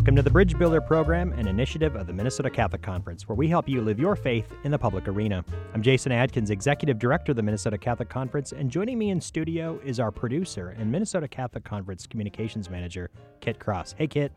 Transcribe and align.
Welcome 0.00 0.16
to 0.16 0.22
the 0.22 0.30
Bridge 0.30 0.56
Builder 0.56 0.80
Program, 0.80 1.34
an 1.34 1.46
initiative 1.46 1.94
of 1.94 2.06
the 2.06 2.12
Minnesota 2.14 2.48
Catholic 2.48 2.80
Conference, 2.80 3.28
where 3.28 3.36
we 3.36 3.48
help 3.48 3.68
you 3.68 3.82
live 3.82 4.00
your 4.00 4.16
faith 4.16 4.50
in 4.64 4.70
the 4.70 4.78
public 4.78 5.06
arena. 5.06 5.44
I'm 5.74 5.82
Jason 5.82 6.10
Adkins, 6.10 6.48
Executive 6.48 6.98
Director 6.98 7.32
of 7.32 7.36
the 7.36 7.42
Minnesota 7.42 7.76
Catholic 7.76 8.08
Conference, 8.08 8.52
and 8.52 8.70
joining 8.70 8.98
me 8.98 9.10
in 9.10 9.20
studio 9.20 9.78
is 9.84 10.00
our 10.00 10.10
producer 10.10 10.70
and 10.70 10.90
Minnesota 10.90 11.28
Catholic 11.28 11.64
Conference 11.64 12.06
Communications 12.06 12.70
Manager, 12.70 13.10
Kit 13.42 13.58
Cross. 13.58 13.94
Hey, 13.98 14.06
Kit. 14.06 14.32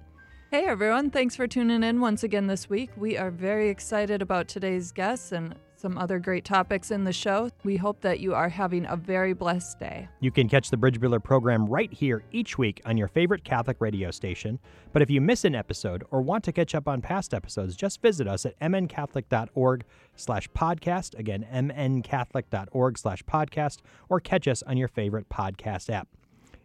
Hey 0.52 0.66
everyone, 0.66 1.10
thanks 1.10 1.36
for 1.36 1.48
tuning 1.48 1.82
in 1.82 2.02
once 2.02 2.24
again 2.24 2.46
this 2.48 2.70
week. 2.70 2.92
We 2.98 3.18
are 3.18 3.32
very 3.32 3.70
excited 3.70 4.22
about 4.22 4.50
today's 4.50 4.92
guests 4.92 5.32
and 5.32 5.56
some 5.84 5.98
other 5.98 6.18
great 6.18 6.46
topics 6.46 6.92
in 6.92 7.04
the 7.04 7.12
show. 7.12 7.50
We 7.66 7.76
hope 7.76 8.00
that 8.02 8.22
you 8.22 8.34
are 8.34 8.48
having 8.48 8.86
a 8.86 8.96
very 8.96 9.34
blessed 9.34 9.82
day. 9.82 10.08
You 10.22 10.32
can 10.32 10.48
catch 10.48 10.70
the 10.70 10.78
Bridge 10.78 10.98
Builder 10.98 11.20
program 11.20 11.66
right 11.68 11.92
here 11.92 12.24
each 12.32 12.58
week 12.58 12.82
on 12.86 12.96
your 12.96 13.10
favorite 13.10 13.44
Catholic 13.44 13.82
radio 13.82 14.10
station. 14.10 14.60
But 14.94 15.02
if 15.02 15.10
you 15.10 15.20
miss 15.20 15.44
an 15.44 15.56
episode 15.56 16.06
or 16.10 16.22
want 16.22 16.46
to 16.46 16.54
catch 16.54 16.74
up 16.74 16.88
on 16.88 17.02
past 17.02 17.34
episodes, 17.34 17.76
just 17.76 18.02
visit 18.02 18.30
us 18.30 18.46
at 18.46 18.58
mncatholic.org 18.62 19.84
slash 20.16 20.48
podcast. 20.52 21.20
Again, 21.20 21.46
mncatholic.org 21.52 22.98
slash 22.98 23.22
podcast, 23.24 23.80
or 24.08 24.22
catch 24.22 24.48
us 24.48 24.64
on 24.64 24.78
your 24.78 24.88
favorite 24.88 25.28
podcast 25.28 25.90
app. 25.90 26.08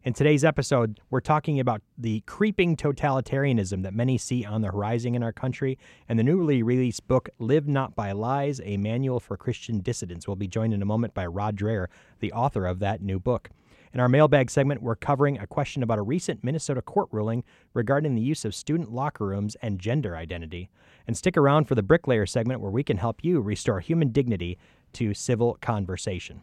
In 0.04 0.12
today's 0.12 0.44
episode, 0.44 1.00
we're 1.10 1.20
talking 1.20 1.58
about 1.58 1.82
the 1.98 2.20
creeping 2.20 2.76
totalitarianism 2.76 3.82
that 3.82 3.92
many 3.92 4.16
see 4.16 4.44
on 4.44 4.60
the 4.60 4.68
horizon 4.68 5.16
in 5.16 5.24
our 5.24 5.32
country, 5.32 5.76
and 6.08 6.16
the 6.16 6.22
newly 6.22 6.62
released 6.62 7.08
book, 7.08 7.28
Live 7.40 7.66
Not 7.66 7.96
by 7.96 8.12
Lies 8.12 8.60
A 8.64 8.76
Manual 8.76 9.18
for 9.18 9.36
Christian 9.36 9.80
Dissidents. 9.80 10.28
We'll 10.28 10.36
be 10.36 10.46
joined 10.46 10.72
in 10.72 10.82
a 10.82 10.86
moment 10.86 11.14
by 11.14 11.26
Rod 11.26 11.56
Dreher, 11.56 11.88
the 12.20 12.32
author 12.32 12.64
of 12.64 12.78
that 12.78 13.02
new 13.02 13.18
book. 13.18 13.50
In 13.92 13.98
our 13.98 14.08
mailbag 14.08 14.50
segment, 14.50 14.82
we're 14.82 14.94
covering 14.94 15.36
a 15.36 15.48
question 15.48 15.82
about 15.82 15.98
a 15.98 16.02
recent 16.02 16.44
Minnesota 16.44 16.80
court 16.80 17.08
ruling 17.10 17.42
regarding 17.74 18.14
the 18.14 18.22
use 18.22 18.44
of 18.44 18.54
student 18.54 18.92
locker 18.92 19.26
rooms 19.26 19.56
and 19.62 19.80
gender 19.80 20.16
identity. 20.16 20.70
And 21.08 21.16
stick 21.16 21.36
around 21.36 21.64
for 21.64 21.74
the 21.74 21.82
bricklayer 21.82 22.24
segment 22.24 22.60
where 22.60 22.70
we 22.70 22.84
can 22.84 22.98
help 22.98 23.24
you 23.24 23.40
restore 23.40 23.80
human 23.80 24.12
dignity 24.12 24.58
to 24.92 25.12
civil 25.12 25.58
conversation. 25.60 26.42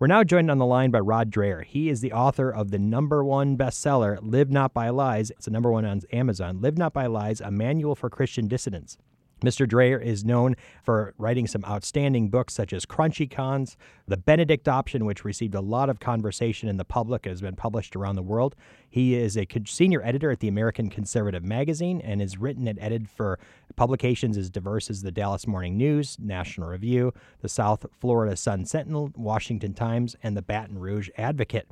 We're 0.00 0.06
now 0.06 0.22
joined 0.22 0.48
on 0.48 0.58
the 0.58 0.64
line 0.64 0.92
by 0.92 1.00
Rod 1.00 1.28
Dreher. 1.28 1.64
He 1.64 1.88
is 1.88 2.00
the 2.00 2.12
author 2.12 2.48
of 2.50 2.70
the 2.70 2.78
number 2.78 3.24
one 3.24 3.56
bestseller, 3.56 4.16
Live 4.22 4.48
Not 4.48 4.72
by 4.72 4.90
Lies. 4.90 5.32
It's 5.32 5.46
the 5.46 5.50
number 5.50 5.72
one 5.72 5.84
on 5.84 6.02
Amazon. 6.12 6.60
Live 6.60 6.78
Not 6.78 6.92
by 6.92 7.06
Lies, 7.06 7.40
a 7.40 7.50
manual 7.50 7.96
for 7.96 8.08
Christian 8.08 8.46
dissidents. 8.46 8.96
Mr. 9.40 9.66
Dreher 9.66 10.02
is 10.02 10.24
known 10.24 10.56
for 10.82 11.14
writing 11.18 11.46
some 11.46 11.64
outstanding 11.64 12.28
books 12.28 12.54
such 12.54 12.72
as 12.72 12.84
Crunchy 12.84 13.30
Cons, 13.30 13.76
The 14.06 14.16
Benedict 14.16 14.68
Option, 14.68 15.04
which 15.04 15.24
received 15.24 15.54
a 15.54 15.60
lot 15.60 15.88
of 15.88 16.00
conversation 16.00 16.68
in 16.68 16.76
the 16.76 16.84
public, 16.84 17.24
has 17.24 17.40
been 17.40 17.56
published 17.56 17.94
around 17.94 18.16
the 18.16 18.22
world. 18.22 18.56
He 18.88 19.14
is 19.14 19.36
a 19.36 19.46
senior 19.66 20.02
editor 20.02 20.30
at 20.30 20.40
the 20.40 20.48
American 20.48 20.90
Conservative 20.90 21.44
Magazine 21.44 22.00
and 22.00 22.20
has 22.20 22.38
written 22.38 22.66
and 22.66 22.78
edited 22.78 23.08
for 23.08 23.38
publications 23.76 24.36
as 24.36 24.50
diverse 24.50 24.90
as 24.90 25.02
the 25.02 25.12
Dallas 25.12 25.46
Morning 25.46 25.76
News, 25.76 26.16
National 26.18 26.68
Review, 26.68 27.12
the 27.40 27.48
South 27.48 27.86
Florida 28.00 28.36
Sun 28.36 28.66
Sentinel, 28.66 29.12
Washington 29.14 29.74
Times, 29.74 30.16
and 30.22 30.36
the 30.36 30.42
Baton 30.42 30.78
Rouge 30.78 31.10
Advocate. 31.16 31.68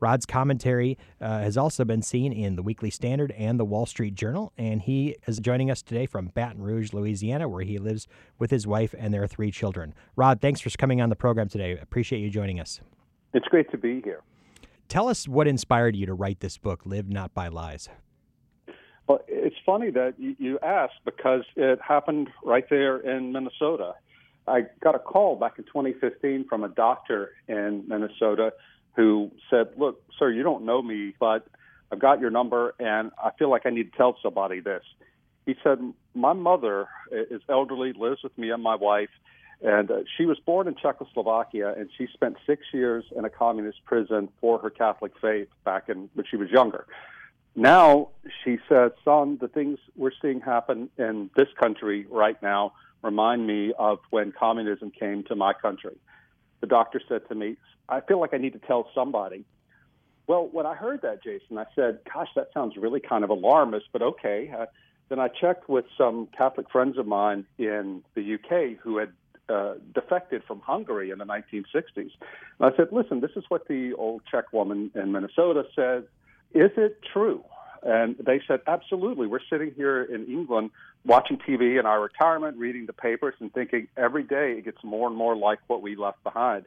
Rod's 0.00 0.24
commentary 0.24 0.98
uh, 1.20 1.40
has 1.40 1.56
also 1.56 1.84
been 1.84 2.02
seen 2.02 2.32
in 2.32 2.56
the 2.56 2.62
Weekly 2.62 2.90
Standard 2.90 3.32
and 3.32 3.60
the 3.60 3.64
Wall 3.64 3.84
Street 3.84 4.14
Journal, 4.14 4.52
and 4.56 4.80
he 4.80 5.16
is 5.26 5.38
joining 5.38 5.70
us 5.70 5.82
today 5.82 6.06
from 6.06 6.28
Baton 6.28 6.62
Rouge, 6.62 6.92
Louisiana, 6.94 7.48
where 7.48 7.62
he 7.62 7.78
lives 7.78 8.08
with 8.38 8.50
his 8.50 8.66
wife 8.66 8.94
and 8.98 9.12
their 9.12 9.26
three 9.26 9.50
children. 9.50 9.94
Rod, 10.16 10.40
thanks 10.40 10.60
for 10.60 10.70
coming 10.70 11.00
on 11.02 11.10
the 11.10 11.16
program 11.16 11.48
today. 11.48 11.78
Appreciate 11.78 12.20
you 12.20 12.30
joining 12.30 12.58
us. 12.58 12.80
It's 13.34 13.46
great 13.48 13.70
to 13.70 13.78
be 13.78 14.00
here. 14.00 14.22
Tell 14.88 15.08
us 15.08 15.28
what 15.28 15.46
inspired 15.46 15.94
you 15.94 16.06
to 16.06 16.14
write 16.14 16.40
this 16.40 16.56
book, 16.58 16.84
Live 16.84 17.08
Not 17.08 17.32
by 17.34 17.48
Lies. 17.48 17.88
Well, 19.06 19.20
it's 19.28 19.56
funny 19.66 19.90
that 19.90 20.14
you 20.18 20.58
asked 20.62 21.00
because 21.04 21.42
it 21.56 21.78
happened 21.86 22.28
right 22.44 22.64
there 22.70 22.98
in 22.98 23.32
Minnesota. 23.32 23.94
I 24.46 24.62
got 24.82 24.94
a 24.94 24.98
call 24.98 25.36
back 25.36 25.58
in 25.58 25.64
2015 25.64 26.46
from 26.48 26.64
a 26.64 26.68
doctor 26.68 27.32
in 27.48 27.84
Minnesota 27.86 28.52
who 28.96 29.30
said, 29.48 29.68
Look, 29.76 30.02
sir, 30.18 30.30
you 30.30 30.42
don't 30.42 30.64
know 30.64 30.82
me, 30.82 31.14
but 31.18 31.46
I've 31.92 31.98
got 31.98 32.20
your 32.20 32.30
number 32.30 32.74
and 32.78 33.10
I 33.22 33.30
feel 33.38 33.50
like 33.50 33.66
I 33.66 33.70
need 33.70 33.92
to 33.92 33.98
tell 33.98 34.16
somebody 34.22 34.60
this. 34.60 34.82
He 35.46 35.54
said, 35.62 35.78
My 36.14 36.32
mother 36.32 36.88
is 37.10 37.42
elderly, 37.48 37.92
lives 37.92 38.22
with 38.22 38.36
me 38.36 38.50
and 38.50 38.62
my 38.62 38.76
wife, 38.76 39.10
and 39.62 39.90
uh, 39.90 39.98
she 40.16 40.24
was 40.24 40.38
born 40.38 40.68
in 40.68 40.74
Czechoslovakia 40.74 41.74
and 41.76 41.90
she 41.96 42.06
spent 42.12 42.36
six 42.46 42.62
years 42.72 43.04
in 43.16 43.24
a 43.24 43.30
communist 43.30 43.84
prison 43.84 44.28
for 44.40 44.58
her 44.58 44.70
Catholic 44.70 45.12
faith 45.20 45.48
back 45.64 45.88
in 45.88 46.08
when 46.14 46.26
she 46.30 46.36
was 46.36 46.50
younger. 46.50 46.86
Now, 47.56 48.10
she 48.44 48.58
said, 48.68 48.92
Son, 49.04 49.38
the 49.40 49.48
things 49.48 49.78
we're 49.96 50.12
seeing 50.22 50.40
happen 50.40 50.88
in 50.96 51.30
this 51.36 51.48
country 51.60 52.06
right 52.08 52.40
now 52.42 52.72
remind 53.02 53.46
me 53.46 53.72
of 53.78 53.98
when 54.10 54.32
communism 54.32 54.90
came 54.90 55.24
to 55.24 55.34
my 55.34 55.52
country. 55.52 55.96
The 56.60 56.66
doctor 56.66 57.00
said 57.08 57.28
to 57.28 57.34
me, 57.34 57.56
I 57.88 58.00
feel 58.00 58.20
like 58.20 58.34
I 58.34 58.38
need 58.38 58.52
to 58.52 58.58
tell 58.58 58.88
somebody. 58.94 59.44
Well, 60.26 60.48
when 60.52 60.66
I 60.66 60.74
heard 60.74 61.02
that, 61.02 61.24
Jason, 61.24 61.58
I 61.58 61.64
said, 61.74 62.00
gosh, 62.12 62.28
that 62.36 62.50
sounds 62.54 62.76
really 62.76 63.00
kind 63.00 63.24
of 63.24 63.30
alarmist, 63.30 63.86
but 63.92 64.02
okay. 64.02 64.52
Uh, 64.56 64.66
then 65.08 65.18
I 65.18 65.28
checked 65.28 65.68
with 65.68 65.86
some 65.98 66.28
Catholic 66.36 66.70
friends 66.70 66.98
of 66.98 67.06
mine 67.06 67.44
in 67.58 68.04
the 68.14 68.34
UK 68.34 68.78
who 68.80 68.98
had 68.98 69.12
uh, 69.48 69.74
defected 69.92 70.42
from 70.46 70.60
Hungary 70.60 71.10
in 71.10 71.18
the 71.18 71.24
1960s. 71.24 71.82
And 71.96 72.10
I 72.60 72.70
said, 72.76 72.88
listen, 72.92 73.20
this 73.20 73.32
is 73.34 73.44
what 73.48 73.66
the 73.66 73.92
old 73.94 74.22
Czech 74.30 74.52
woman 74.52 74.92
in 74.94 75.10
Minnesota 75.10 75.64
says. 75.74 76.04
Is 76.54 76.70
it 76.76 77.00
true? 77.12 77.42
And 77.82 78.16
they 78.24 78.40
said, 78.46 78.60
absolutely. 78.68 79.26
We're 79.26 79.40
sitting 79.50 79.72
here 79.74 80.02
in 80.02 80.26
England 80.26 80.70
watching 81.04 81.38
TV 81.38 81.78
in 81.78 81.86
our 81.86 82.00
retirement, 82.00 82.56
reading 82.56 82.86
the 82.86 82.92
papers, 82.92 83.34
and 83.40 83.52
thinking 83.52 83.88
every 83.96 84.22
day 84.22 84.54
it 84.58 84.64
gets 84.64 84.82
more 84.84 85.08
and 85.08 85.16
more 85.16 85.36
like 85.36 85.58
what 85.66 85.82
we 85.82 85.96
left 85.96 86.22
behind 86.22 86.66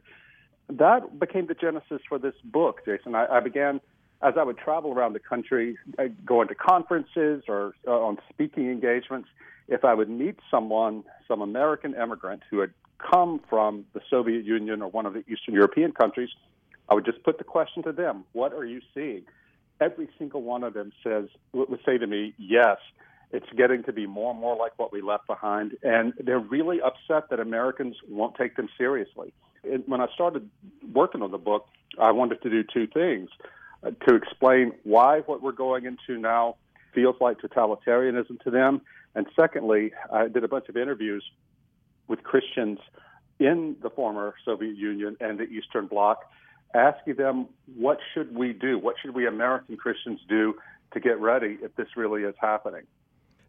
that 0.68 1.18
became 1.18 1.46
the 1.46 1.54
genesis 1.54 2.00
for 2.08 2.18
this 2.18 2.34
book, 2.44 2.84
Jason. 2.84 3.14
I, 3.14 3.26
I 3.26 3.40
began 3.40 3.80
as 4.22 4.34
I 4.38 4.42
would 4.42 4.56
travel 4.56 4.92
around 4.92 5.12
the 5.12 5.20
country, 5.20 5.76
going 6.24 6.48
to 6.48 6.54
conferences 6.54 7.44
or 7.48 7.74
uh, 7.86 7.90
on 7.90 8.18
speaking 8.30 8.70
engagements. 8.70 9.28
If 9.68 9.84
I 9.84 9.94
would 9.94 10.08
meet 10.08 10.38
someone, 10.50 11.04
some 11.28 11.42
American 11.42 11.94
immigrant 11.94 12.42
who 12.50 12.60
had 12.60 12.70
come 12.98 13.40
from 13.50 13.84
the 13.92 14.00
Soviet 14.08 14.44
Union 14.44 14.82
or 14.82 14.88
one 14.88 15.04
of 15.06 15.12
the 15.14 15.24
Eastern 15.30 15.54
European 15.54 15.92
countries, 15.92 16.30
I 16.88 16.94
would 16.94 17.04
just 17.04 17.22
put 17.22 17.38
the 17.38 17.44
question 17.44 17.82
to 17.82 17.92
them: 17.92 18.24
What 18.32 18.52
are 18.52 18.64
you 18.64 18.80
seeing? 18.94 19.24
Every 19.80 20.08
single 20.18 20.42
one 20.42 20.62
of 20.64 20.72
them 20.72 20.92
says 21.02 21.26
would 21.52 21.80
say 21.84 21.98
to 21.98 22.06
me, 22.06 22.34
"Yes." 22.38 22.78
It's 23.34 23.50
getting 23.56 23.82
to 23.84 23.92
be 23.92 24.06
more 24.06 24.30
and 24.30 24.40
more 24.40 24.56
like 24.56 24.72
what 24.78 24.92
we 24.92 25.02
left 25.02 25.26
behind, 25.26 25.76
and 25.82 26.12
they're 26.24 26.38
really 26.38 26.78
upset 26.80 27.28
that 27.30 27.40
Americans 27.40 27.96
won't 28.08 28.36
take 28.36 28.56
them 28.56 28.68
seriously 28.78 29.32
it, 29.64 29.88
when 29.88 30.00
I 30.00 30.06
started 30.14 30.48
working 30.92 31.22
on 31.22 31.30
the 31.30 31.38
book, 31.38 31.66
I 31.98 32.10
wanted 32.12 32.42
to 32.42 32.50
do 32.50 32.62
two 32.62 32.86
things 32.86 33.30
uh, 33.82 33.90
to 34.08 34.14
explain 34.14 34.72
why 34.84 35.20
what 35.20 35.42
we're 35.42 35.52
going 35.52 35.84
into 35.84 36.20
now 36.20 36.56
feels 36.94 37.16
like 37.20 37.38
totalitarianism 37.40 38.40
to 38.44 38.50
them. 38.50 38.80
And 39.14 39.26
secondly, 39.36 39.92
I 40.12 40.28
did 40.28 40.44
a 40.44 40.48
bunch 40.48 40.68
of 40.68 40.76
interviews 40.76 41.24
with 42.08 42.22
Christians 42.22 42.78
in 43.38 43.76
the 43.82 43.90
former 43.90 44.34
Soviet 44.44 44.76
Union 44.76 45.16
and 45.20 45.38
the 45.38 45.44
Eastern 45.44 45.86
Bloc, 45.86 46.18
asking 46.74 47.16
them, 47.16 47.46
what 47.76 47.98
should 48.12 48.34
we 48.34 48.52
do? 48.52 48.78
What 48.78 48.96
should 49.00 49.14
we 49.14 49.26
American 49.26 49.76
Christians 49.76 50.20
do 50.28 50.54
to 50.92 51.00
get 51.00 51.20
ready 51.20 51.58
if 51.62 51.74
this 51.76 51.88
really 51.96 52.22
is 52.22 52.34
happening? 52.40 52.82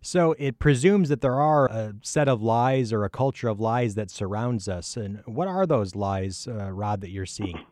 So 0.06 0.36
it 0.38 0.60
presumes 0.60 1.10
that 1.10 1.22
there 1.22 1.42
are 1.42 1.66
a 1.66 1.96
set 2.04 2.30
of 2.30 2.40
lies 2.40 2.94
or 2.94 3.06
a 3.06 3.10
culture 3.10 3.48
of 3.48 3.60
lies 3.60 3.96
that 3.96 4.12
surrounds 4.12 4.68
us. 4.68 4.96
And 4.96 5.24
what 5.26 5.48
are 5.48 5.66
those 5.66 5.96
lies, 5.96 6.48
uh, 6.48 6.72
Rod, 6.72 7.02
that 7.02 7.10
you're 7.10 7.26
seeing? 7.26 7.66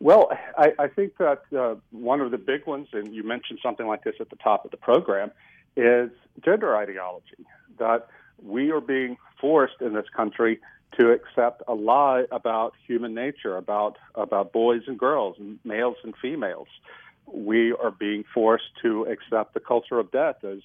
Well, 0.00 0.30
I, 0.58 0.72
I 0.80 0.88
think 0.88 1.16
that 1.18 1.42
uh, 1.56 1.76
one 1.92 2.20
of 2.20 2.32
the 2.32 2.38
big 2.38 2.66
ones, 2.66 2.88
and 2.92 3.14
you 3.14 3.22
mentioned 3.22 3.60
something 3.62 3.86
like 3.86 4.02
this 4.02 4.16
at 4.18 4.30
the 4.30 4.36
top 4.36 4.64
of 4.64 4.72
the 4.72 4.76
program, 4.78 5.30
is 5.76 6.10
gender 6.44 6.76
ideology. 6.76 7.46
That 7.78 8.08
we 8.42 8.72
are 8.72 8.80
being 8.80 9.16
forced 9.40 9.80
in 9.80 9.94
this 9.94 10.06
country 10.14 10.58
to 10.98 11.12
accept 11.12 11.62
a 11.68 11.74
lie 11.74 12.24
about 12.32 12.72
human 12.84 13.14
nature, 13.14 13.56
about 13.56 13.96
about 14.16 14.52
boys 14.52 14.82
and 14.88 14.98
girls, 14.98 15.36
males 15.64 15.98
and 16.02 16.14
females. 16.20 16.68
We 17.26 17.72
are 17.72 17.92
being 17.92 18.24
forced 18.34 18.70
to 18.82 19.04
accept 19.04 19.54
the 19.54 19.60
culture 19.60 20.00
of 20.00 20.10
death 20.10 20.42
as 20.42 20.58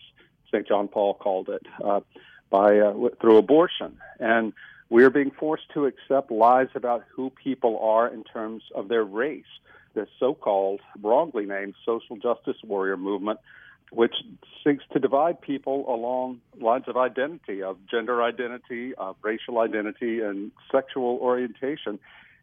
St. 0.51 0.68
John 0.68 0.88
Paul 0.88 1.13
called 1.13 1.50
it, 1.50 1.65
uh, 1.83 2.01
by 2.50 2.80
uh, 2.80 2.94
through 3.19 3.38
abortion. 3.38 3.98
And 4.19 4.53
we're 4.89 5.09
being 5.09 5.31
forced 5.31 5.69
to 5.74 5.86
accept 5.86 6.31
lies 6.31 6.68
about 6.75 7.03
who 7.09 7.30
people 7.30 7.80
are 7.80 8.07
in 8.07 8.24
terms 8.24 8.63
of 8.75 8.89
their 8.89 9.03
race. 9.03 9.45
The 9.94 10.07
so-called, 10.19 10.81
wrongly 11.01 11.45
named 11.45 11.75
social 11.86 12.18
justice 12.18 12.57
warrior 12.63 12.98
movement, 12.98 13.39
which 13.92 14.15
seeks 14.63 14.83
to 14.94 15.00
divide 15.00 15.42
people 15.42 15.94
along 15.94 16.39
lines 16.59 16.86
of 16.88 16.95
identity, 16.95 17.62
of 17.62 17.77
gender 17.89 18.24
identity, 18.24 18.94
of 18.95 19.15
racial 19.21 19.59
identity, 19.59 20.21
and 20.21 20.51
sexual 20.71 21.19
orientation, 21.21 22.00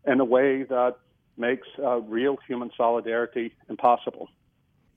in 0.07 0.21
a 0.21 0.25
way 0.25 0.63
that 0.65 0.97
makes 1.39 1.67
uh, 1.79 2.01
real 2.01 2.37
human 2.47 2.71
solidarity 2.77 3.55
impossible. 3.69 4.29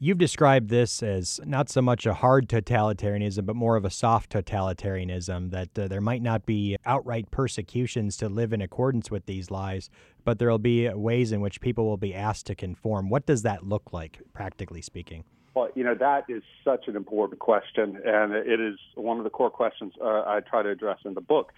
You've 0.03 0.17
described 0.17 0.69
this 0.69 1.03
as 1.03 1.39
not 1.45 1.69
so 1.69 1.79
much 1.79 2.07
a 2.07 2.15
hard 2.15 2.49
totalitarianism, 2.49 3.45
but 3.45 3.55
more 3.55 3.75
of 3.75 3.85
a 3.85 3.91
soft 3.91 4.31
totalitarianism, 4.31 5.51
that 5.51 5.77
uh, 5.77 5.87
there 5.87 6.01
might 6.01 6.23
not 6.23 6.43
be 6.43 6.75
outright 6.87 7.29
persecutions 7.29 8.17
to 8.17 8.27
live 8.27 8.51
in 8.51 8.63
accordance 8.63 9.11
with 9.11 9.27
these 9.27 9.51
lies, 9.51 9.91
but 10.23 10.39
there 10.39 10.49
will 10.49 10.57
be 10.57 10.89
ways 10.89 11.31
in 11.31 11.39
which 11.39 11.61
people 11.61 11.85
will 11.85 11.97
be 11.97 12.15
asked 12.15 12.47
to 12.47 12.55
conform. 12.55 13.11
What 13.11 13.27
does 13.27 13.43
that 13.43 13.67
look 13.67 13.93
like, 13.93 14.17
practically 14.33 14.81
speaking? 14.81 15.23
Well, 15.53 15.69
you 15.75 15.83
know, 15.83 15.93
that 15.93 16.25
is 16.27 16.41
such 16.63 16.87
an 16.87 16.95
important 16.95 17.39
question, 17.39 18.01
and 18.03 18.33
it 18.33 18.59
is 18.59 18.79
one 18.95 19.19
of 19.19 19.23
the 19.23 19.29
core 19.29 19.51
questions 19.51 19.93
uh, 20.01 20.23
I 20.25 20.39
try 20.39 20.63
to 20.63 20.69
address 20.69 20.97
in 21.05 21.13
the 21.13 21.21
book. 21.21 21.53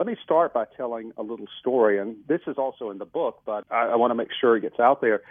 Let 0.00 0.08
me 0.08 0.16
start 0.24 0.52
by 0.52 0.64
telling 0.76 1.12
a 1.16 1.22
little 1.22 1.46
story, 1.60 2.00
and 2.00 2.16
this 2.26 2.40
is 2.48 2.56
also 2.58 2.90
in 2.90 2.98
the 2.98 3.04
book, 3.04 3.42
but 3.46 3.64
I, 3.70 3.90
I 3.90 3.94
want 3.94 4.10
to 4.10 4.16
make 4.16 4.30
sure 4.40 4.56
it 4.56 4.62
gets 4.62 4.80
out 4.80 5.00
there. 5.00 5.22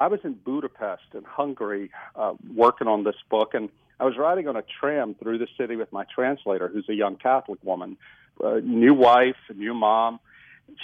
I 0.00 0.08
was 0.08 0.20
in 0.24 0.34
Budapest 0.34 1.14
in 1.14 1.24
Hungary 1.24 1.90
uh, 2.14 2.34
working 2.54 2.86
on 2.86 3.04
this 3.04 3.16
book, 3.30 3.54
and 3.54 3.70
I 3.98 4.04
was 4.04 4.14
riding 4.18 4.46
on 4.46 4.56
a 4.56 4.62
tram 4.80 5.14
through 5.14 5.38
the 5.38 5.48
city 5.58 5.76
with 5.76 5.92
my 5.92 6.04
translator, 6.14 6.68
who's 6.68 6.88
a 6.88 6.94
young 6.94 7.16
Catholic 7.16 7.58
woman, 7.62 7.96
uh, 8.44 8.60
new 8.62 8.92
wife, 8.92 9.36
new 9.54 9.72
mom. 9.72 10.20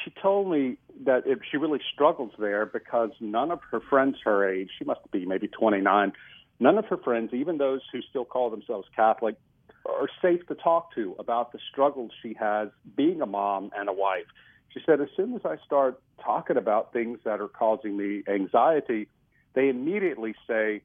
She 0.04 0.12
told 0.22 0.50
me 0.50 0.78
that 1.04 1.24
she 1.50 1.56
really 1.56 1.80
struggles 1.92 2.32
there 2.38 2.64
because 2.64 3.10
none 3.20 3.50
of 3.50 3.60
her 3.70 3.80
friends 3.80 4.16
her 4.24 4.48
age, 4.48 4.70
she 4.78 4.84
must 4.84 5.00
be 5.10 5.26
maybe 5.26 5.48
29, 5.48 6.12
none 6.60 6.78
of 6.78 6.86
her 6.86 6.96
friends, 6.96 7.34
even 7.34 7.58
those 7.58 7.80
who 7.92 8.00
still 8.08 8.24
call 8.24 8.48
themselves 8.48 8.88
Catholic, 8.94 9.36
are 9.84 10.08
safe 10.22 10.46
to 10.46 10.54
talk 10.54 10.94
to 10.94 11.16
about 11.18 11.52
the 11.52 11.58
struggles 11.70 12.12
she 12.22 12.34
has 12.38 12.68
being 12.96 13.20
a 13.20 13.26
mom 13.26 13.70
and 13.76 13.88
a 13.88 13.92
wife. 13.92 14.26
She 14.72 14.80
said, 14.86 15.00
as 15.00 15.08
soon 15.16 15.34
as 15.34 15.42
I 15.44 15.56
start 15.64 16.00
talking 16.22 16.56
about 16.56 16.92
things 16.92 17.18
that 17.24 17.40
are 17.40 17.48
causing 17.48 17.96
me 17.96 18.22
anxiety, 18.26 19.08
they 19.54 19.68
immediately 19.68 20.34
say, 20.46 20.82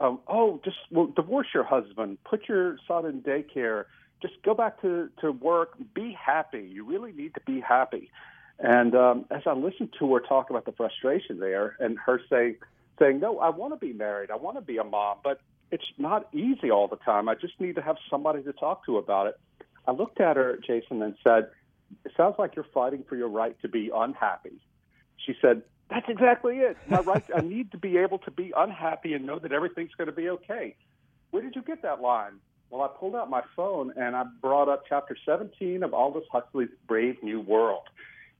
um, 0.00 0.20
oh, 0.28 0.60
just 0.64 0.76
well, 0.90 1.06
divorce 1.06 1.48
your 1.54 1.64
husband, 1.64 2.18
put 2.24 2.48
your 2.48 2.78
son 2.86 3.06
in 3.06 3.22
daycare, 3.22 3.84
just 4.20 4.34
go 4.42 4.54
back 4.54 4.80
to, 4.82 5.08
to 5.20 5.32
work, 5.32 5.74
be 5.94 6.12
happy. 6.12 6.68
You 6.70 6.84
really 6.84 7.12
need 7.12 7.34
to 7.34 7.40
be 7.40 7.60
happy. 7.60 8.10
And 8.58 8.94
um, 8.94 9.24
as 9.30 9.42
I 9.46 9.52
listened 9.52 9.94
to 9.98 10.14
her 10.14 10.20
talk 10.20 10.50
about 10.50 10.64
the 10.64 10.72
frustration 10.72 11.40
there 11.40 11.76
and 11.80 11.98
her 11.98 12.20
saying, 12.30 12.56
saying, 12.98 13.20
no, 13.20 13.38
I 13.38 13.50
want 13.50 13.72
to 13.72 13.76
be 13.76 13.92
married, 13.92 14.30
I 14.30 14.36
want 14.36 14.56
to 14.56 14.62
be 14.62 14.78
a 14.78 14.84
mom, 14.84 15.18
but 15.24 15.40
it's 15.70 15.84
not 15.98 16.28
easy 16.32 16.70
all 16.70 16.86
the 16.86 16.96
time. 16.96 17.28
I 17.28 17.34
just 17.34 17.60
need 17.60 17.74
to 17.74 17.82
have 17.82 17.96
somebody 18.08 18.42
to 18.44 18.52
talk 18.52 18.86
to 18.86 18.98
about 18.98 19.26
it. 19.26 19.40
I 19.86 19.92
looked 19.92 20.20
at 20.20 20.36
her, 20.36 20.58
Jason, 20.64 21.02
and 21.02 21.14
said, 21.24 21.48
it 22.04 22.12
sounds 22.16 22.36
like 22.38 22.56
you're 22.56 22.66
fighting 22.72 23.04
for 23.08 23.16
your 23.16 23.28
right 23.28 23.56
to 23.62 23.68
be 23.68 23.90
unhappy. 23.94 24.60
She 25.24 25.34
said, 25.40 25.62
That's 25.90 26.06
exactly 26.08 26.58
it. 26.58 26.76
My 26.88 27.00
right, 27.00 27.24
I 27.34 27.40
need 27.40 27.72
to 27.72 27.78
be 27.78 27.98
able 27.98 28.18
to 28.20 28.30
be 28.30 28.52
unhappy 28.56 29.14
and 29.14 29.26
know 29.26 29.38
that 29.38 29.52
everything's 29.52 29.94
going 29.96 30.08
to 30.08 30.14
be 30.14 30.28
okay. 30.30 30.76
Where 31.30 31.42
did 31.42 31.56
you 31.56 31.62
get 31.62 31.82
that 31.82 32.00
line? 32.00 32.34
Well, 32.70 32.82
I 32.82 32.88
pulled 32.88 33.14
out 33.14 33.30
my 33.30 33.42
phone 33.54 33.92
and 33.96 34.16
I 34.16 34.24
brought 34.40 34.68
up 34.68 34.84
chapter 34.88 35.16
17 35.24 35.82
of 35.82 35.94
Aldous 35.94 36.24
Huxley's 36.30 36.70
Brave 36.86 37.22
New 37.22 37.40
World. 37.40 37.82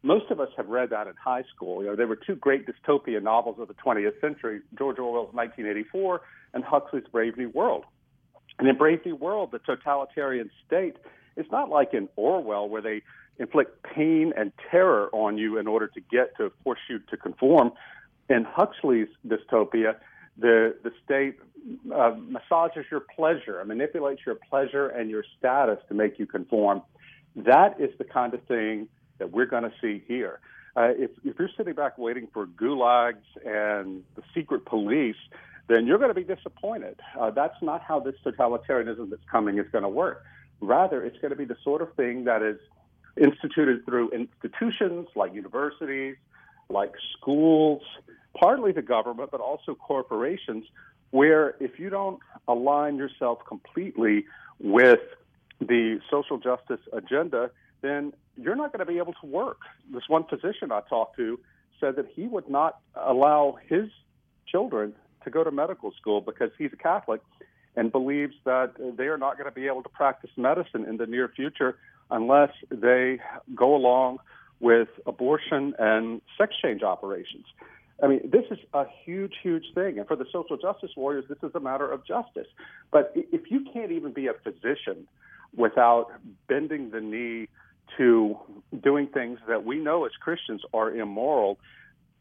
Most 0.03 0.31
of 0.31 0.39
us 0.39 0.49
have 0.57 0.69
read 0.69 0.91
that 0.91 1.07
in 1.07 1.15
high 1.15 1.45
school. 1.55 1.83
You 1.83 1.91
know, 1.91 1.97
there 1.97 2.07
were 2.07 2.17
two 2.17 2.35
great 2.35 2.67
dystopian 2.67 3.23
novels 3.23 3.57
of 3.59 3.69
the 3.69 3.75
20th 3.75 4.21
century, 4.21 4.61
George 4.77 4.99
Orwell's 4.99 5.33
1984 5.33 6.21
and 6.53 6.65
Huxley's 6.65 7.05
Brave 7.11 7.37
New 7.37 7.49
World. 7.51 7.85
And 8.59 8.69
in 8.69 8.77
Brave 8.77 9.05
New 9.05 9.17
World, 9.17 9.51
the 9.53 9.61
totalitarian 9.61 10.51
state 10.67 10.97
is 11.37 11.47
not 11.51 11.71
like 11.71 11.95
in 11.95 12.09
Orwell 12.17 12.69
where 12.69 12.83
they 12.83 13.03
inflict 13.39 13.83
pain 13.83 14.33
and 14.37 14.53
terror 14.71 15.09
on 15.13 15.39
you 15.39 15.59
in 15.59 15.67
order 15.67 15.89
to 15.89 16.01
get 16.01 16.37
to 16.37 16.53
force 16.63 16.79
you 16.89 16.99
to 17.11 17.17
conform. 17.17 17.73
In 18.29 18.45
Huxley's 18.45 19.09
dystopia, 19.27 19.97
the 20.39 20.75
the 20.83 20.93
state 21.05 21.39
uh, 21.95 22.13
massages 22.17 22.87
your 22.91 23.01
pleasure, 23.01 23.63
manipulates 23.65 24.23
your 24.27 24.37
pleasure 24.51 24.89
and 24.89 25.11
your 25.11 25.25
status 25.39 25.79
to 25.89 25.95
make 25.95 26.19
you 26.19 26.27
conform. 26.27 26.83
That 27.37 27.81
is 27.81 27.91
the 27.99 28.05
kind 28.05 28.35
of 28.35 28.43
thing 28.45 28.89
that 29.19 29.31
we're 29.31 29.47
going 29.47 29.65
to 29.65 29.73
see 29.81 30.03
here. 30.07 30.41
Uh, 30.77 30.89
if, 30.97 31.11
if 31.25 31.39
you're 31.39 31.51
sitting 31.57 31.75
back 31.75 31.99
waiting 31.99 32.29
for 32.33 32.47
gulags 32.47 33.23
and 33.45 34.03
the 34.17 34.23
secret 34.35 34.65
police, 34.67 35.17
then 35.69 35.87
you're 35.87 35.99
going 35.99 36.13
to 36.13 36.15
be 36.15 36.25
disappointed. 36.25 36.99
Uh, 37.19 37.31
that's 37.31 37.57
not 37.63 37.81
how 37.81 38.01
this 38.01 38.15
totalitarianism 38.25 39.09
that's 39.09 39.23
coming 39.31 39.59
is 39.59 39.67
going 39.71 39.85
to 39.85 39.89
work. 39.89 40.25
Rather, 40.61 41.05
it's 41.05 41.19
going 41.19 41.31
to 41.31 41.37
be 41.37 41.45
the 41.45 41.57
sort 41.63 41.81
of 41.81 41.95
thing 41.95 42.25
that 42.25 42.43
is 42.43 42.59
instituted 43.17 43.85
through 43.85 44.11
institutions 44.11 45.09
like 45.15 45.35
universities, 45.35 46.17
like 46.69 46.93
schools, 47.17 47.83
partly 48.39 48.73
the 48.73 48.83
government, 48.83 49.31
but 49.31 49.41
also 49.41 49.75
corporations, 49.75 50.65
where 51.11 51.55
if 51.61 51.79
you 51.79 51.91
don't 51.91 52.19
align 52.49 52.97
yourself 52.97 53.39
completely 53.47 54.25
with 54.59 55.01
the 55.61 56.01
social 56.11 56.39
justice 56.39 56.81
agenda, 56.93 57.51
then 57.83 58.13
you're 58.37 58.57
not 58.57 58.73
going 58.73 58.85
to 58.85 58.91
be 58.93 58.99
able 58.99 59.13
to 59.13 59.27
work. 59.27 59.61
This 59.93 60.03
one 60.09 60.25
physician 60.25 60.73
I 60.73 60.81
talked 60.89 61.17
to 61.17 61.39
said 61.79 61.97
that 61.97 62.07
he 62.15 62.27
would 62.27 62.49
not 62.49 62.79
allow 62.95 63.59
his 63.69 63.91
children 64.47 64.95
to 65.23 65.31
go 65.31 65.45
to 65.45 65.51
medical 65.51 65.93
school 65.93 66.21
because 66.21 66.51
he's 66.59 66.73
a 66.73 66.77
Catholic 66.77 67.21
and 67.77 67.91
believes 67.91 68.35
that 68.45 68.73
they 68.97 69.05
are 69.05 69.19
not 69.19 69.37
going 69.37 69.49
to 69.49 69.55
be 69.55 69.67
able 69.67 69.83
to 69.83 69.89
practice 69.89 70.31
medicine 70.37 70.85
in 70.85 70.97
the 70.97 71.07
near 71.07 71.29
future 71.29 71.77
unless 72.11 72.51
they 72.71 73.19
go 73.55 73.75
along 73.75 74.19
with 74.61 74.89
abortion 75.07 75.75
and 75.79 76.23
sex 76.39 76.55
change 76.63 76.83
operations. 76.83 77.47
I 78.03 78.09
mean, 78.09 78.21
this 78.31 78.45
is 78.51 78.59
a 78.73 78.85
huge, 79.05 79.35
huge 79.43 79.65
thing. 79.75 79.99
And 79.99 80.07
for 80.07 80.17
the 80.17 80.27
social 80.33 80.57
justice 80.57 80.91
warriors, 80.97 81.27
this 81.29 81.39
is 81.43 81.55
a 81.55 81.61
matter 81.61 81.91
of 81.91 82.05
justice. 82.07 82.49
But 82.91 83.13
if 83.15 83.51
you 83.51 83.67
can't 83.73 83.93
even 83.93 84.13
be 84.13 84.27
a 84.27 84.33
physician 84.33 85.07
without 85.57 86.09
bending 86.49 86.91
the 86.91 87.01
knee 87.01 87.49
to 87.97 88.37
doing 88.83 89.07
things 89.07 89.39
that 89.47 89.65
we 89.65 89.79
know 89.79 90.05
as 90.05 90.13
Christians 90.21 90.63
are 90.73 90.91
immoral, 90.91 91.59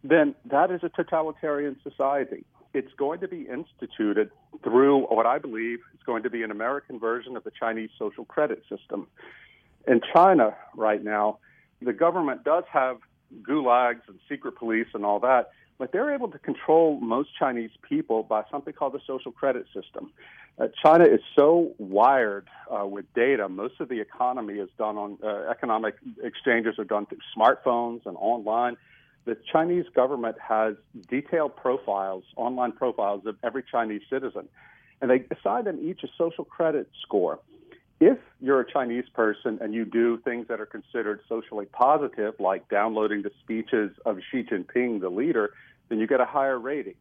then 0.03 0.35
that 0.45 0.69
is 0.69 0.81
a 0.83 0.89
totalitarian 0.89 1.77
society. 1.81 2.45
It's 2.74 2.94
going 2.97 3.19
to 3.21 3.27
be 3.27 3.47
instituted 3.47 4.31
through 4.63 5.06
what 5.06 5.25
I 5.25 5.39
believe 5.39 5.80
is 5.94 6.03
going 6.06 6.24
to 6.24 6.30
be 6.30 6.44
an 6.44 6.51
American 6.51 7.00
version 7.00 7.38
of 7.38 7.44
the 7.44 7.51
Chinese 7.51 7.89
social 7.97 8.25
credit 8.25 8.63
system 8.69 9.07
in 9.88 10.01
China 10.13 10.56
right 10.75 11.03
now, 11.03 11.40
the 11.81 11.94
government 11.94 12.44
does 12.44 12.63
have 12.71 12.97
gulags 13.42 14.02
and 14.07 14.19
secret 14.30 14.56
police 14.56 14.87
and 14.94 15.06
all 15.06 15.19
that, 15.19 15.52
but 15.78 15.92
they're 15.92 16.13
able 16.13 16.30
to 16.30 16.40
control 16.40 16.99
most 17.02 17.30
Chinese 17.37 17.71
people 17.87 18.23
by 18.23 18.44
something 18.52 18.73
called 18.73 18.94
the 18.94 19.02
social 19.06 19.31
credit 19.31 19.66
system. 19.73 20.11
Uh, 20.59 20.68
China 20.83 21.04
is 21.04 21.19
so 21.35 21.73
wired 21.80 22.47
uh, 22.69 22.85
with 22.85 23.11
data. 23.16 23.49
Most 23.49 23.80
of 23.80 23.90
the 23.90 23.99
economy 23.99 24.56
is 24.56 24.69
done 24.78 24.97
on 24.97 25.18
uh, 25.23 25.49
economic 25.49 25.95
exchanges 26.23 26.78
are 26.78 26.83
done 26.83 27.07
through 27.07 27.18
smartphones 27.35 28.06
and 28.06 28.16
online. 28.19 28.78
The 29.25 29.35
Chinese 29.52 29.85
government 29.95 30.35
has 30.40 30.75
detailed 31.09 31.56
profiles, 31.56 32.23
online 32.35 32.73
profiles 32.73 33.25
of 33.25 33.35
every 33.44 33.63
Chinese 33.63 34.02
citizen, 34.09 34.47
and 35.02 35.09
they 35.09 35.25
assign 35.35 35.63
them 35.63 35.80
each 35.81 36.04
a 36.04 36.07
social 36.18 36.45
credit 36.45 36.87
score 37.02 37.40
if 38.06 38.18
you're 38.42 38.60
a 38.60 38.72
Chinese 38.72 39.06
person 39.14 39.60
and 39.62 39.74
you 39.74 39.86
do 39.86 40.18
things 40.18 40.48
that 40.50 40.60
are 40.60 40.66
considered 40.66 41.22
socially 41.30 41.66
positive, 41.66 42.33
like 42.40 42.68
downloading 42.68 43.22
the 43.22 43.31
speeches 43.42 43.92
of 44.06 44.18
Xi 44.30 44.44
Jinping, 44.44 45.00
the 45.00 45.10
leader, 45.10 45.54
then 45.90 46.00
you 46.00 46.07
get 46.07 46.19
a 46.19 46.26
higher 46.26 46.60
rating. 46.60 46.95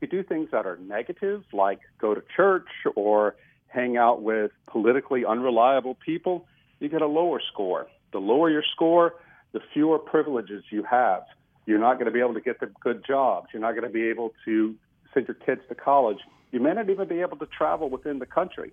If 0.00 0.02
you 0.02 0.08
do 0.08 0.22
things 0.22 0.48
that 0.50 0.66
are 0.66 0.76
negative, 0.76 1.44
like 1.52 1.80
go 2.00 2.14
to 2.14 2.22
church 2.36 2.68
or 2.96 3.36
hang 3.68 3.96
out 3.96 4.22
with 4.22 4.50
politically 4.66 5.24
unreliable 5.24 5.94
people, 5.94 6.46
you 6.80 6.88
get 6.88 7.02
a 7.02 7.06
lower 7.06 7.40
score. 7.52 7.86
The 8.12 8.18
lower 8.18 8.50
your 8.50 8.64
score, 8.74 9.14
the 9.52 9.60
fewer 9.72 9.98
privileges 9.98 10.64
you 10.70 10.82
have. 10.84 11.22
You're 11.66 11.78
not 11.78 11.94
going 11.94 12.06
to 12.06 12.12
be 12.12 12.20
able 12.20 12.34
to 12.34 12.40
get 12.40 12.60
the 12.60 12.70
good 12.80 13.04
jobs. 13.06 13.48
You're 13.52 13.62
not 13.62 13.72
going 13.72 13.84
to 13.84 13.90
be 13.90 14.08
able 14.08 14.32
to 14.44 14.74
send 15.12 15.28
your 15.28 15.34
kids 15.34 15.60
to 15.68 15.74
college. 15.74 16.18
You 16.50 16.60
may 16.60 16.72
not 16.72 16.88
even 16.88 17.06
be 17.06 17.20
able 17.20 17.36
to 17.36 17.46
travel 17.46 17.90
within 17.90 18.18
the 18.18 18.26
country. 18.26 18.72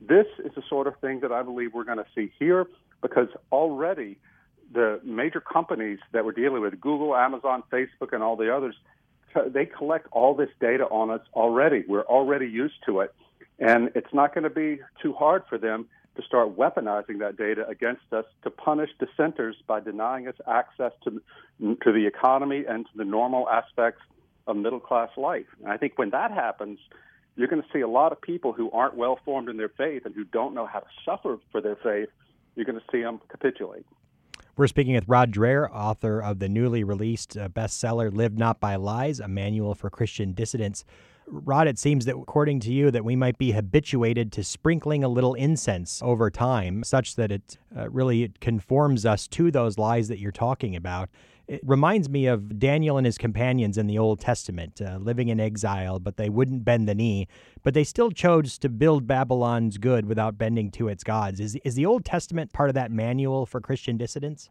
This 0.00 0.26
is 0.44 0.52
the 0.54 0.62
sort 0.68 0.86
of 0.86 0.96
thing 1.00 1.20
that 1.20 1.32
I 1.32 1.42
believe 1.42 1.74
we're 1.74 1.84
going 1.84 1.98
to 1.98 2.06
see 2.14 2.32
here 2.38 2.66
because 3.02 3.28
already 3.50 4.18
the 4.72 5.00
major 5.04 5.40
companies 5.40 5.98
that 6.12 6.24
we're 6.24 6.32
dealing 6.32 6.62
with, 6.62 6.80
Google, 6.80 7.16
Amazon, 7.16 7.62
Facebook, 7.72 8.12
and 8.12 8.22
all 8.22 8.36
the 8.36 8.54
others, 8.54 8.74
they 9.46 9.66
collect 9.66 10.06
all 10.12 10.34
this 10.34 10.50
data 10.60 10.84
on 10.84 11.10
us 11.10 11.20
already. 11.34 11.84
We're 11.86 12.06
already 12.06 12.46
used 12.46 12.74
to 12.86 13.00
it. 13.00 13.14
And 13.58 13.90
it's 13.94 14.12
not 14.12 14.34
going 14.34 14.44
to 14.44 14.50
be 14.50 14.80
too 15.02 15.12
hard 15.12 15.42
for 15.48 15.58
them 15.58 15.86
to 16.16 16.22
start 16.22 16.56
weaponizing 16.56 17.18
that 17.20 17.36
data 17.36 17.66
against 17.68 18.12
us 18.12 18.24
to 18.42 18.50
punish 18.50 18.90
dissenters 18.98 19.56
by 19.66 19.80
denying 19.80 20.28
us 20.28 20.34
access 20.46 20.92
to, 21.04 21.22
to 21.60 21.92
the 21.92 22.06
economy 22.06 22.64
and 22.68 22.86
to 22.86 22.92
the 22.96 23.04
normal 23.04 23.48
aspects 23.48 24.02
of 24.46 24.56
middle 24.56 24.80
class 24.80 25.10
life. 25.16 25.46
And 25.62 25.70
I 25.70 25.76
think 25.76 25.92
when 25.96 26.10
that 26.10 26.30
happens, 26.30 26.78
you're 27.38 27.46
going 27.46 27.62
to 27.62 27.68
see 27.72 27.80
a 27.80 27.88
lot 27.88 28.10
of 28.10 28.20
people 28.20 28.52
who 28.52 28.68
aren't 28.72 28.96
well 28.96 29.16
formed 29.24 29.48
in 29.48 29.56
their 29.56 29.68
faith 29.68 30.04
and 30.04 30.14
who 30.14 30.24
don't 30.24 30.54
know 30.54 30.66
how 30.66 30.80
to 30.80 30.86
suffer 31.04 31.38
for 31.52 31.60
their 31.60 31.76
faith. 31.76 32.08
You're 32.56 32.64
going 32.64 32.80
to 32.80 32.84
see 32.90 33.00
them 33.00 33.20
capitulate. 33.28 33.86
We're 34.56 34.66
speaking 34.66 34.94
with 34.94 35.04
Rod 35.06 35.30
Dreher, 35.32 35.70
author 35.72 36.20
of 36.20 36.40
the 36.40 36.48
newly 36.48 36.82
released 36.82 37.36
uh, 37.36 37.48
bestseller 37.48 38.12
Live 38.12 38.36
Not 38.36 38.58
by 38.58 38.74
Lies, 38.74 39.20
a 39.20 39.28
manual 39.28 39.76
for 39.76 39.88
Christian 39.88 40.32
dissidents. 40.32 40.84
Rod, 41.28 41.68
it 41.68 41.78
seems 41.78 42.06
that 42.06 42.16
according 42.16 42.58
to 42.60 42.72
you, 42.72 42.90
that 42.90 43.04
we 43.04 43.14
might 43.14 43.38
be 43.38 43.52
habituated 43.52 44.32
to 44.32 44.42
sprinkling 44.42 45.04
a 45.04 45.08
little 45.08 45.34
incense 45.34 46.02
over 46.02 46.32
time, 46.32 46.82
such 46.82 47.14
that 47.14 47.30
it 47.30 47.56
uh, 47.76 47.88
really 47.88 48.32
conforms 48.40 49.06
us 49.06 49.28
to 49.28 49.52
those 49.52 49.78
lies 49.78 50.08
that 50.08 50.18
you're 50.18 50.32
talking 50.32 50.74
about. 50.74 51.08
It 51.48 51.62
reminds 51.64 52.10
me 52.10 52.26
of 52.26 52.58
Daniel 52.58 52.98
and 52.98 53.06
his 53.06 53.16
companions 53.16 53.78
in 53.78 53.86
the 53.86 53.96
Old 53.98 54.20
Testament, 54.20 54.82
uh, 54.82 54.98
living 55.00 55.28
in 55.28 55.40
exile, 55.40 55.98
but 55.98 56.18
they 56.18 56.28
wouldn't 56.28 56.62
bend 56.62 56.86
the 56.86 56.94
knee. 56.94 57.26
But 57.62 57.72
they 57.72 57.84
still 57.84 58.10
chose 58.10 58.58
to 58.58 58.68
build 58.68 59.06
Babylon's 59.06 59.78
good 59.78 60.04
without 60.04 60.36
bending 60.36 60.70
to 60.72 60.88
its 60.88 61.02
gods. 61.02 61.40
Is, 61.40 61.56
is 61.64 61.74
the 61.74 61.86
Old 61.86 62.04
Testament 62.04 62.52
part 62.52 62.68
of 62.68 62.74
that 62.74 62.90
manual 62.90 63.46
for 63.46 63.62
Christian 63.62 63.96
dissidents? 63.96 64.50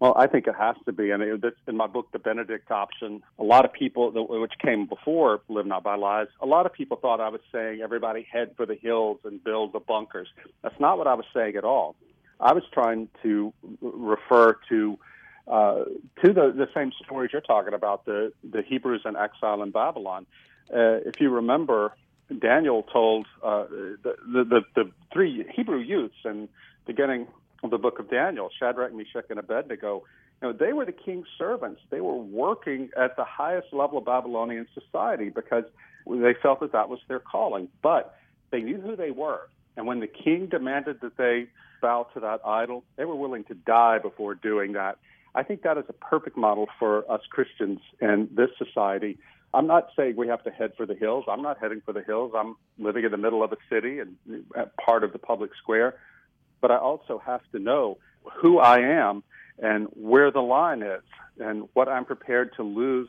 Well, 0.00 0.14
I 0.16 0.28
think 0.28 0.46
it 0.46 0.54
has 0.58 0.76
to 0.86 0.92
be. 0.92 1.12
I 1.12 1.18
mean, 1.18 1.42
in 1.66 1.76
my 1.76 1.86
book, 1.86 2.10
The 2.12 2.20
Benedict 2.20 2.70
Option, 2.70 3.20
a 3.38 3.42
lot 3.42 3.66
of 3.66 3.72
people, 3.72 4.10
which 4.40 4.52
came 4.64 4.86
before 4.86 5.42
Live 5.48 5.66
Not 5.66 5.82
by 5.82 5.96
Lies, 5.96 6.28
a 6.40 6.46
lot 6.46 6.64
of 6.64 6.72
people 6.72 6.96
thought 6.96 7.20
I 7.20 7.28
was 7.28 7.40
saying 7.52 7.80
everybody 7.82 8.26
head 8.30 8.52
for 8.56 8.64
the 8.64 8.76
hills 8.76 9.18
and 9.24 9.42
build 9.44 9.74
the 9.74 9.80
bunkers. 9.80 10.28
That's 10.62 10.78
not 10.80 10.96
what 10.96 11.06
I 11.06 11.14
was 11.14 11.26
saying 11.34 11.56
at 11.56 11.64
all. 11.64 11.96
I 12.40 12.52
was 12.52 12.62
trying 12.72 13.08
to 13.24 13.52
refer 13.82 14.56
to 14.68 14.98
uh, 15.48 15.84
to 16.24 16.32
the, 16.32 16.52
the 16.54 16.68
same 16.74 16.92
stories 17.04 17.30
you're 17.32 17.40
talking 17.40 17.74
about, 17.74 18.04
the, 18.04 18.32
the 18.48 18.62
Hebrews 18.62 19.02
in 19.04 19.16
exile 19.16 19.62
in 19.62 19.70
Babylon. 19.70 20.26
Uh, 20.70 21.00
if 21.06 21.20
you 21.20 21.30
remember, 21.30 21.94
Daniel 22.38 22.82
told 22.82 23.26
uh, 23.42 23.64
the, 23.70 24.14
the, 24.32 24.60
the 24.74 24.90
three 25.12 25.46
Hebrew 25.54 25.78
youths 25.78 26.16
in 26.24 26.42
the 26.42 26.92
beginning 26.92 27.26
of 27.62 27.70
the 27.70 27.78
book 27.78 27.98
of 27.98 28.10
Daniel, 28.10 28.50
Shadrach, 28.58 28.92
Meshach, 28.92 29.24
and 29.30 29.38
Abednego, 29.38 30.04
you 30.40 30.48
know, 30.48 30.52
they 30.52 30.72
were 30.72 30.84
the 30.84 30.92
king's 30.92 31.26
servants. 31.36 31.80
They 31.90 32.00
were 32.00 32.16
working 32.16 32.90
at 32.96 33.16
the 33.16 33.24
highest 33.24 33.72
level 33.72 33.98
of 33.98 34.04
Babylonian 34.04 34.68
society 34.72 35.30
because 35.30 35.64
they 36.06 36.34
felt 36.40 36.60
that 36.60 36.72
that 36.72 36.88
was 36.88 37.00
their 37.08 37.18
calling. 37.18 37.68
But 37.82 38.14
they 38.50 38.60
knew 38.60 38.80
who 38.80 38.94
they 38.94 39.10
were. 39.10 39.48
And 39.76 39.86
when 39.86 40.00
the 40.00 40.06
king 40.06 40.46
demanded 40.46 41.00
that 41.00 41.16
they 41.16 41.48
bow 41.80 42.06
to 42.14 42.20
that 42.20 42.40
idol, 42.44 42.84
they 42.96 43.04
were 43.04 43.16
willing 43.16 43.44
to 43.44 43.54
die 43.54 43.98
before 43.98 44.34
doing 44.34 44.72
that. 44.72 44.98
I 45.34 45.42
think 45.42 45.62
that 45.62 45.78
is 45.78 45.84
a 45.88 45.92
perfect 45.92 46.36
model 46.36 46.66
for 46.78 47.10
us 47.10 47.20
Christians 47.30 47.80
in 48.00 48.28
this 48.32 48.50
society. 48.58 49.18
I'm 49.54 49.66
not 49.66 49.88
saying 49.96 50.16
we 50.16 50.28
have 50.28 50.42
to 50.44 50.50
head 50.50 50.72
for 50.76 50.84
the 50.84 50.94
hills. 50.94 51.24
I'm 51.28 51.42
not 51.42 51.58
heading 51.58 51.80
for 51.84 51.92
the 51.92 52.02
hills. 52.02 52.32
I'm 52.36 52.56
living 52.78 53.04
in 53.04 53.10
the 53.10 53.16
middle 53.16 53.42
of 53.42 53.52
a 53.52 53.56
city 53.70 53.98
and 54.00 54.16
part 54.84 55.04
of 55.04 55.12
the 55.12 55.18
public 55.18 55.50
square 55.62 55.94
but 56.60 56.70
I 56.70 56.76
also 56.76 57.20
have 57.24 57.40
to 57.52 57.58
know 57.58 57.98
who 58.40 58.58
I 58.58 58.78
am 58.78 59.22
and 59.58 59.86
where 59.94 60.30
the 60.30 60.40
line 60.40 60.82
is 60.82 61.02
and 61.38 61.68
what 61.74 61.88
I'm 61.88 62.04
prepared 62.04 62.54
to 62.56 62.62
lose 62.62 63.08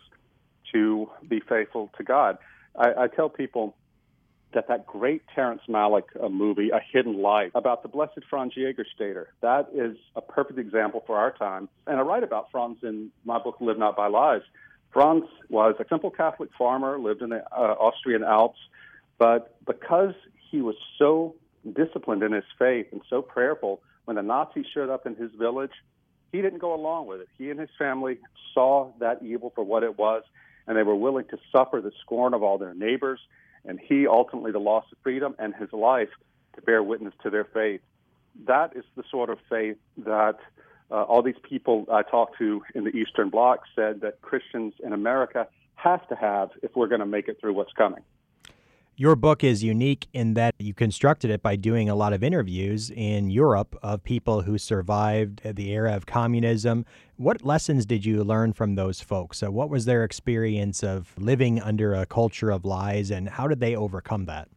to 0.71 1.09
be 1.27 1.39
faithful 1.39 1.89
to 1.97 2.03
God. 2.03 2.37
I, 2.75 3.03
I 3.03 3.07
tell 3.07 3.29
people 3.29 3.75
that 4.53 4.67
that 4.67 4.87
great 4.87 5.21
Terrence 5.35 5.61
Malick 5.69 6.05
uh, 6.21 6.29
movie, 6.29 6.69
A 6.69 6.79
Hidden 6.91 7.21
Life, 7.21 7.51
about 7.53 7.83
the 7.83 7.89
blessed 7.89 8.21
Franz 8.29 8.53
Jägerstätter, 8.55 9.25
that 9.41 9.69
is 9.73 9.95
a 10.15 10.21
perfect 10.21 10.57
example 10.57 11.03
for 11.05 11.17
our 11.17 11.31
time. 11.31 11.69
And 11.85 11.99
I 11.99 12.01
write 12.01 12.23
about 12.23 12.51
Franz 12.51 12.77
in 12.81 13.11
my 13.25 13.37
book, 13.39 13.57
Live 13.59 13.77
Not 13.77 13.95
by 13.95 14.07
Lies. 14.07 14.41
Franz 14.91 15.25
was 15.49 15.75
a 15.79 15.85
simple 15.87 16.09
Catholic 16.09 16.49
farmer, 16.57 16.97
lived 16.97 17.21
in 17.21 17.29
the 17.29 17.43
uh, 17.51 17.75
Austrian 17.79 18.23
Alps, 18.23 18.57
but 19.19 19.55
because 19.65 20.15
he 20.49 20.61
was 20.61 20.75
so 20.97 21.35
disciplined 21.73 22.23
in 22.23 22.31
his 22.31 22.45
faith 22.57 22.87
and 22.91 23.01
so 23.09 23.21
prayerful. 23.21 23.81
When 24.05 24.15
the 24.15 24.23
Nazis 24.23 24.65
showed 24.73 24.89
up 24.89 25.05
in 25.05 25.15
his 25.15 25.31
village, 25.37 25.71
he 26.31 26.41
didn't 26.41 26.59
go 26.59 26.73
along 26.73 27.07
with 27.07 27.21
it. 27.21 27.27
He 27.37 27.49
and 27.49 27.59
his 27.59 27.69
family 27.77 28.17
saw 28.53 28.91
that 28.99 29.21
evil 29.23 29.51
for 29.53 29.63
what 29.63 29.83
it 29.83 29.97
was, 29.97 30.23
and 30.67 30.77
they 30.77 30.83
were 30.83 30.95
willing 30.95 31.25
to 31.25 31.37
suffer 31.51 31.81
the 31.81 31.91
scorn 32.01 32.33
of 32.33 32.43
all 32.43 32.57
their 32.57 32.73
neighbors, 32.73 33.19
and 33.65 33.79
he 33.79 34.07
ultimately 34.07 34.51
the 34.51 34.59
loss 34.59 34.85
of 34.91 34.97
freedom 35.03 35.35
and 35.39 35.53
his 35.55 35.71
life 35.73 36.09
to 36.55 36.61
bear 36.61 36.81
witness 36.83 37.13
to 37.23 37.29
their 37.29 37.45
faith. 37.45 37.81
That 38.47 38.75
is 38.75 38.83
the 38.95 39.03
sort 39.09 39.29
of 39.29 39.39
faith 39.49 39.77
that 39.97 40.37
uh, 40.91 41.03
all 41.03 41.21
these 41.21 41.39
people 41.43 41.85
I 41.91 42.03
talked 42.03 42.37
to 42.39 42.63
in 42.73 42.83
the 42.83 42.91
Eastern 42.91 43.29
Bloc 43.29 43.61
said 43.75 44.01
that 44.01 44.21
Christians 44.21 44.73
in 44.83 44.93
America 44.93 45.47
have 45.75 46.07
to 46.09 46.15
have 46.15 46.49
if 46.61 46.75
we're 46.75 46.87
going 46.87 46.99
to 46.99 47.05
make 47.05 47.27
it 47.27 47.39
through 47.39 47.53
what's 47.53 47.73
coming. 47.73 48.03
Your 48.95 49.15
book 49.15 49.45
is 49.45 49.63
unique 49.63 50.09
in 50.11 50.33
that 50.33 50.55
you 50.59 50.73
constructed 50.73 51.31
it 51.31 51.41
by 51.41 51.55
doing 51.55 51.87
a 51.87 51.95
lot 51.95 52.11
of 52.11 52.21
interviews 52.21 52.89
in 52.89 53.29
Europe 53.29 53.77
of 53.81 54.03
people 54.03 54.41
who 54.41 54.57
survived 54.57 55.41
the 55.55 55.71
era 55.71 55.95
of 55.95 56.05
communism. 56.05 56.85
What 57.19 57.43
lessons 57.43 57.85
did 57.85 58.05
you 58.05 58.23
learn 58.23 58.53
from 58.53 58.75
those 58.75 59.01
folks? 59.01 59.41
What 59.41 59.69
was 59.69 59.83
their 59.83 60.05
experience 60.05 60.83
of 60.83 61.13
living 61.17 61.61
under 61.61 61.93
a 61.93 62.05
culture 62.05 62.49
of 62.49 62.63
lies, 62.63 63.11
and 63.11 63.27
how 63.27 63.45
did 63.45 63.59
they 63.59 63.75
overcome 63.75 64.23
that? 64.27 64.47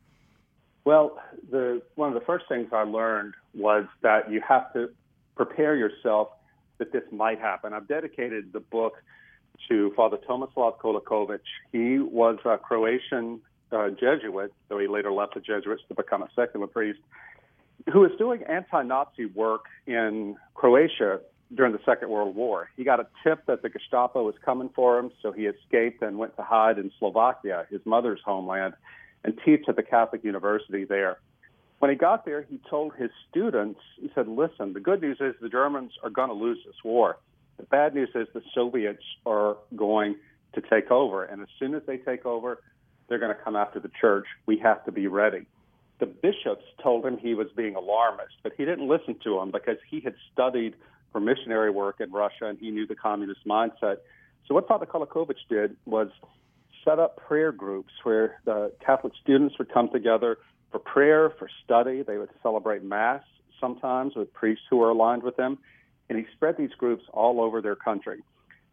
Well, 0.85 1.19
the, 1.51 1.83
one 1.97 2.07
of 2.07 2.15
the 2.15 2.25
first 2.25 2.45
things 2.49 2.69
I 2.73 2.85
learned 2.85 3.35
was 3.53 3.87
that 4.03 4.31
you 4.31 4.41
have 4.49 4.73
to 4.75 4.91
prepare 5.35 5.75
yourself 5.75 6.29
that 6.79 6.93
this 6.93 7.03
might 7.11 7.41
happen. 7.41 7.73
I've 7.73 7.89
dedicated 7.89 8.53
the 8.53 8.61
book 8.61 8.93
to 9.69 9.93
Father 9.97 10.19
Tomislav 10.19 10.79
Kolakovic. 10.79 11.41
He 11.73 11.99
was 11.99 12.39
a 12.45 12.59
Croatian 12.59 13.41
uh, 13.73 13.89
Jesuit, 13.89 14.53
though 14.69 14.79
he 14.79 14.87
later 14.87 15.11
left 15.11 15.35
the 15.35 15.41
Jesuits 15.41 15.83
to 15.89 15.97
become 15.97 16.23
a 16.23 16.29
secular 16.37 16.69
priest, 16.69 17.01
who 17.93 17.99
was 17.99 18.13
doing 18.19 18.45
anti-Nazi 18.45 19.27
work 19.27 19.65
in 19.89 20.37
Croatia 20.55 21.19
during 21.55 21.73
the 21.73 21.81
Second 21.85 22.09
World 22.09 22.35
War. 22.35 22.71
He 22.77 22.85
got 22.85 23.01
a 23.01 23.07
tip 23.23 23.47
that 23.47 23.63
the 23.63 23.69
Gestapo 23.69 24.25
was 24.25 24.35
coming 24.45 24.71
for 24.75 24.99
him, 24.99 25.11
so 25.21 25.33
he 25.33 25.47
escaped 25.47 26.03
and 26.03 26.19
went 26.19 26.37
to 26.37 26.43
hide 26.43 26.79
in 26.79 26.91
Slovakia, 26.99 27.67
his 27.71 27.81
mother's 27.85 28.21
homeland, 28.25 28.75
and 29.25 29.39
teach 29.45 29.65
at 29.69 29.77
the 29.77 29.83
Catholic 29.83 30.25
University 30.25 30.85
there. 30.85 31.19
When 31.79 31.91
he 31.91 31.97
got 31.97 32.25
there, 32.25 32.43
he 32.43 32.61
told 32.71 32.95
his 32.95 33.11
students, 33.29 33.81
he 34.01 34.11
said, 34.15 34.29
listen, 34.29 34.73
the 34.73 34.81
good 34.81 35.03
news 35.03 35.19
is 35.21 35.35
the 35.41 35.49
Germans 35.49 35.93
are 36.03 36.11
going 36.11 36.29
to 36.29 36.35
lose 36.35 36.59
this 36.65 36.77
war. 36.85 37.19
The 37.57 37.65
bad 37.65 37.95
news 37.95 38.11
is 38.15 38.29
the 38.33 38.43
Soviets 38.55 39.03
are 39.27 39.57
going 39.77 40.17
to 40.55 40.61
take 40.61 40.91
over. 40.91 41.25
And 41.25 41.43
as 41.43 41.49
soon 41.59 41.75
as 41.75 41.83
they 41.87 41.97
take 41.97 42.25
over, 42.25 42.63
they're 43.09 43.19
going 43.19 43.35
to 43.35 43.43
come 43.43 43.57
after 43.57 43.81
the 43.81 43.91
church. 44.01 44.27
We 44.47 44.59
have 44.59 44.85
to 44.85 44.93
be 44.93 45.07
ready. 45.07 45.47
The 45.99 46.07
bishops 46.07 46.65
told 46.83 47.05
him 47.05 47.19
he 47.19 47.35
was 47.35 47.49
being 47.57 47.75
alarmist, 47.75 48.35
but 48.43 48.53
he 48.57 48.65
didn't 48.65 48.89
listen 48.89 49.17
to 49.25 49.37
them 49.39 49.51
because 49.51 49.79
he 49.89 50.01
had 50.01 50.15
studied 50.33 50.75
for 51.13 51.21
missionary 51.21 51.71
work 51.71 52.01
in 52.01 52.11
Russia 52.11 52.47
and 52.47 52.59
he 52.59 52.71
knew 52.71 52.87
the 52.87 52.95
communist 52.95 53.47
mindset. 53.47 53.99
So 54.47 54.55
what 54.55 54.67
Father 54.67 54.87
Kolakovic 54.87 55.37
did 55.49 55.77
was 55.85 56.09
set 56.85 56.99
up 56.99 57.17
prayer 57.17 57.53
groups 57.53 57.93
where 58.03 58.41
the 58.45 58.73
Catholic 58.85 59.13
students 59.23 59.57
would 59.59 59.73
come 59.73 59.89
together 59.91 60.39
for 60.71 60.79
prayer, 60.79 61.31
for 61.39 61.49
study. 61.65 62.03
They 62.03 62.19
would 62.19 62.31
celebrate 62.43 62.83
Mass 62.83 63.23
sometimes 63.61 64.17
with 64.17 64.33
priests 64.33 64.65
who 64.69 64.79
were 64.79 64.91
aligned 64.91 65.23
with 65.23 65.37
them. 65.37 65.59
And 66.09 66.19
he 66.19 66.25
spread 66.33 66.57
these 66.57 66.73
groups 66.77 67.05
all 67.13 67.41
over 67.41 67.63
their 67.63 67.77
country 67.77 68.23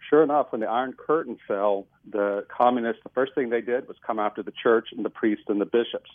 sure 0.10 0.24
enough, 0.24 0.48
when 0.52 0.62
the 0.62 0.68
Iron 0.68 0.94
Curtain 0.94 1.38
fell, 1.48 1.88
the 2.10 2.46
communists, 2.56 3.04
the 3.04 3.10
first 3.10 3.36
thing 3.36 3.50
they 3.50 3.62
did 3.62 3.88
was 3.88 3.98
come 4.06 4.20
after 4.20 4.42
the 4.42 4.52
church 4.52 4.90
and 4.96 5.06
the 5.06 5.10
priests 5.10 5.46
and 5.48 5.62
the 5.62 5.66
bishops. 5.66 6.10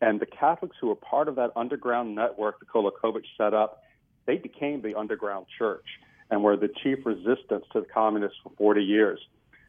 And 0.00 0.20
the 0.20 0.26
Catholics 0.26 0.76
who 0.80 0.88
were 0.88 0.96
part 0.96 1.28
of 1.28 1.36
that 1.36 1.52
underground 1.56 2.14
network 2.14 2.58
that 2.60 2.68
Kolakovic 2.68 3.24
set 3.38 3.54
up, 3.54 3.82
they 4.26 4.36
became 4.36 4.82
the 4.82 4.94
underground 4.94 5.46
church 5.58 5.86
and 6.30 6.42
were 6.42 6.56
the 6.56 6.68
chief 6.82 7.04
resistance 7.04 7.64
to 7.72 7.80
the 7.80 7.86
communists 7.92 8.38
for 8.42 8.52
40 8.56 8.82
years. 8.82 9.20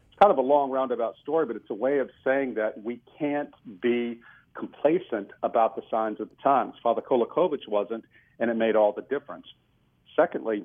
It's 0.10 0.20
kind 0.20 0.32
of 0.32 0.38
a 0.38 0.48
long 0.48 0.72
roundabout 0.72 1.16
story, 1.22 1.46
but 1.46 1.56
it's 1.56 1.70
a 1.70 1.76
way 1.76 2.00
of 2.00 2.10
saying 2.24 2.54
that 2.56 2.84
we 2.84 3.02
can't 3.20 3.54
be 3.82 4.20
complacent 4.54 5.32
about 5.42 5.76
the 5.76 5.82
signs 5.90 6.20
of 6.20 6.30
the 6.30 6.36
times. 6.44 6.76
Father 6.82 7.02
Kolakovic 7.02 7.68
wasn't, 7.68 8.06
and 8.40 8.50
it 8.50 8.56
made 8.56 8.76
all 8.76 8.92
the 8.92 9.02
difference. 9.02 9.48
Secondly, 10.16 10.64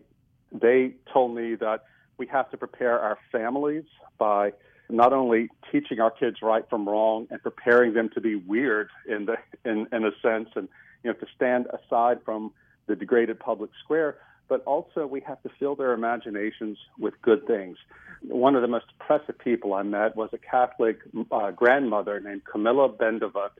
they 0.53 0.95
told 1.13 1.35
me 1.35 1.55
that 1.57 1.85
we 2.19 2.27
have 2.27 2.51
to 2.51 2.57
prepare 2.57 3.01
our 3.01 3.19
families 3.33 3.85
by 4.19 4.53
not 4.91 5.13
only 5.13 5.49
teaching 5.71 6.01
our 6.01 6.11
kids 6.11 6.39
right 6.43 6.69
from 6.69 6.89
wrong 6.89 7.27
and 7.31 7.43
preparing 7.43 7.95
them 7.95 8.09
to 8.15 8.21
be 8.21 8.35
weird 8.35 8.89
in 9.07 9.27
the 9.27 9.37
in, 9.65 9.87
in 9.93 10.05
a 10.05 10.11
sense 10.23 10.49
and 10.55 10.69
you 11.03 11.11
know 11.11 11.19
to 11.19 11.27
stand 11.35 11.67
aside 11.67 12.19
from 12.25 12.53
the 12.89 12.97
degraded 12.97 13.39
public 13.39 13.71
square 13.85 14.17
but 14.49 14.65
also 14.65 15.07
we 15.07 15.21
have 15.21 15.43
to 15.43 15.51
fill 15.59 15.77
their 15.77 15.93
imaginations 15.93 16.79
with 16.99 17.13
good 17.21 17.47
things. 17.47 17.77
One 18.23 18.57
of 18.57 18.63
the 18.63 18.69
most 18.69 18.87
impressive 18.99 19.39
people 19.39 19.75
I 19.75 19.83
met 19.83 20.17
was 20.17 20.31
a 20.33 20.39
Catholic 20.39 21.01
uh, 21.31 21.51
grandmother 21.51 22.19
named 22.19 22.47
Camilla 22.51 22.89
Bendova. 22.89 23.51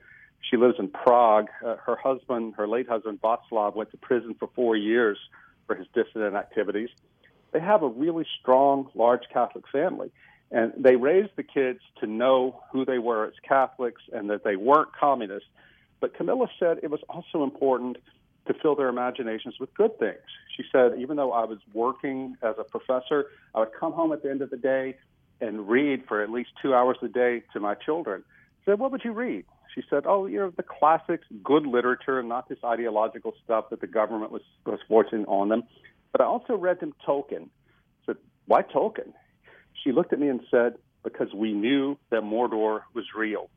She 0.41 0.57
lives 0.57 0.77
in 0.79 0.87
Prague. 0.87 1.45
Uh, 1.63 1.75
her 1.75 1.95
husband, 1.95 2.55
her 2.57 2.67
late 2.67 2.89
husband 2.89 3.21
Václav, 3.21 3.75
went 3.75 3.91
to 3.91 3.97
prison 3.97 4.33
for 4.39 4.49
four 4.55 4.75
years 4.75 5.19
for 5.67 5.75
his 5.75 5.85
dissident 5.93 6.33
activities 6.33 6.89
they 7.51 7.59
have 7.59 7.83
a 7.83 7.87
really 7.87 8.25
strong, 8.39 8.89
large 8.93 9.23
Catholic 9.31 9.65
family. 9.71 10.11
And 10.51 10.73
they 10.77 10.95
raised 10.95 11.31
the 11.35 11.43
kids 11.43 11.79
to 11.99 12.07
know 12.07 12.61
who 12.71 12.85
they 12.85 12.97
were 12.97 13.25
as 13.25 13.33
Catholics 13.47 14.01
and 14.11 14.29
that 14.29 14.43
they 14.43 14.55
weren't 14.55 14.89
communists. 14.93 15.49
But 15.99 16.15
Camilla 16.15 16.47
said 16.59 16.79
it 16.81 16.89
was 16.89 17.01
also 17.09 17.43
important 17.43 17.97
to 18.49 18.59
fill 18.59 18.75
their 18.75 18.89
imaginations 18.89 19.59
with 19.59 19.73
good 19.75 19.97
things. 19.99 20.17
She 20.57 20.63
said, 20.71 20.93
even 20.97 21.17
though 21.17 21.31
I 21.31 21.45
was 21.45 21.59
working 21.71 22.35
as 22.41 22.55
a 22.57 22.63
professor, 22.63 23.27
I 23.53 23.59
would 23.59 23.73
come 23.79 23.93
home 23.93 24.11
at 24.11 24.23
the 24.23 24.29
end 24.31 24.41
of 24.41 24.49
the 24.49 24.57
day 24.57 24.97
and 25.39 25.69
read 25.69 26.03
for 26.07 26.21
at 26.21 26.31
least 26.31 26.49
two 26.61 26.73
hours 26.73 26.97
a 27.03 27.07
day 27.07 27.43
to 27.53 27.59
my 27.59 27.75
children. 27.75 28.23
I 28.27 28.71
said, 28.71 28.79
What 28.79 28.91
would 28.91 29.05
you 29.05 29.13
read? 29.13 29.45
She 29.75 29.83
said, 29.87 30.03
Oh, 30.05 30.25
you 30.25 30.39
know, 30.39 30.51
the 30.55 30.63
classics, 30.63 31.25
good 31.43 31.67
literature, 31.67 32.19
and 32.19 32.27
not 32.27 32.49
this 32.49 32.57
ideological 32.63 33.35
stuff 33.43 33.69
that 33.69 33.81
the 33.81 33.87
government 33.87 34.31
was, 34.31 34.41
was 34.65 34.79
forcing 34.87 35.25
on 35.25 35.49
them. 35.49 35.63
But 36.11 36.21
I 36.21 36.25
also 36.25 36.55
read 36.55 36.79
them 36.79 36.93
Tolkien. 37.07 37.43
I 37.43 38.05
said, 38.07 38.15
Why 38.47 38.63
Tolkien? 38.63 39.13
She 39.83 39.91
looked 39.91 40.11
at 40.11 40.19
me 40.19 40.27
and 40.27 40.41
said, 40.49 40.73
Because 41.03 41.33
we 41.35 41.53
knew 41.53 41.97
that 42.09 42.23
Mordor 42.23 42.81
was 42.95 43.05
real. 43.15 43.49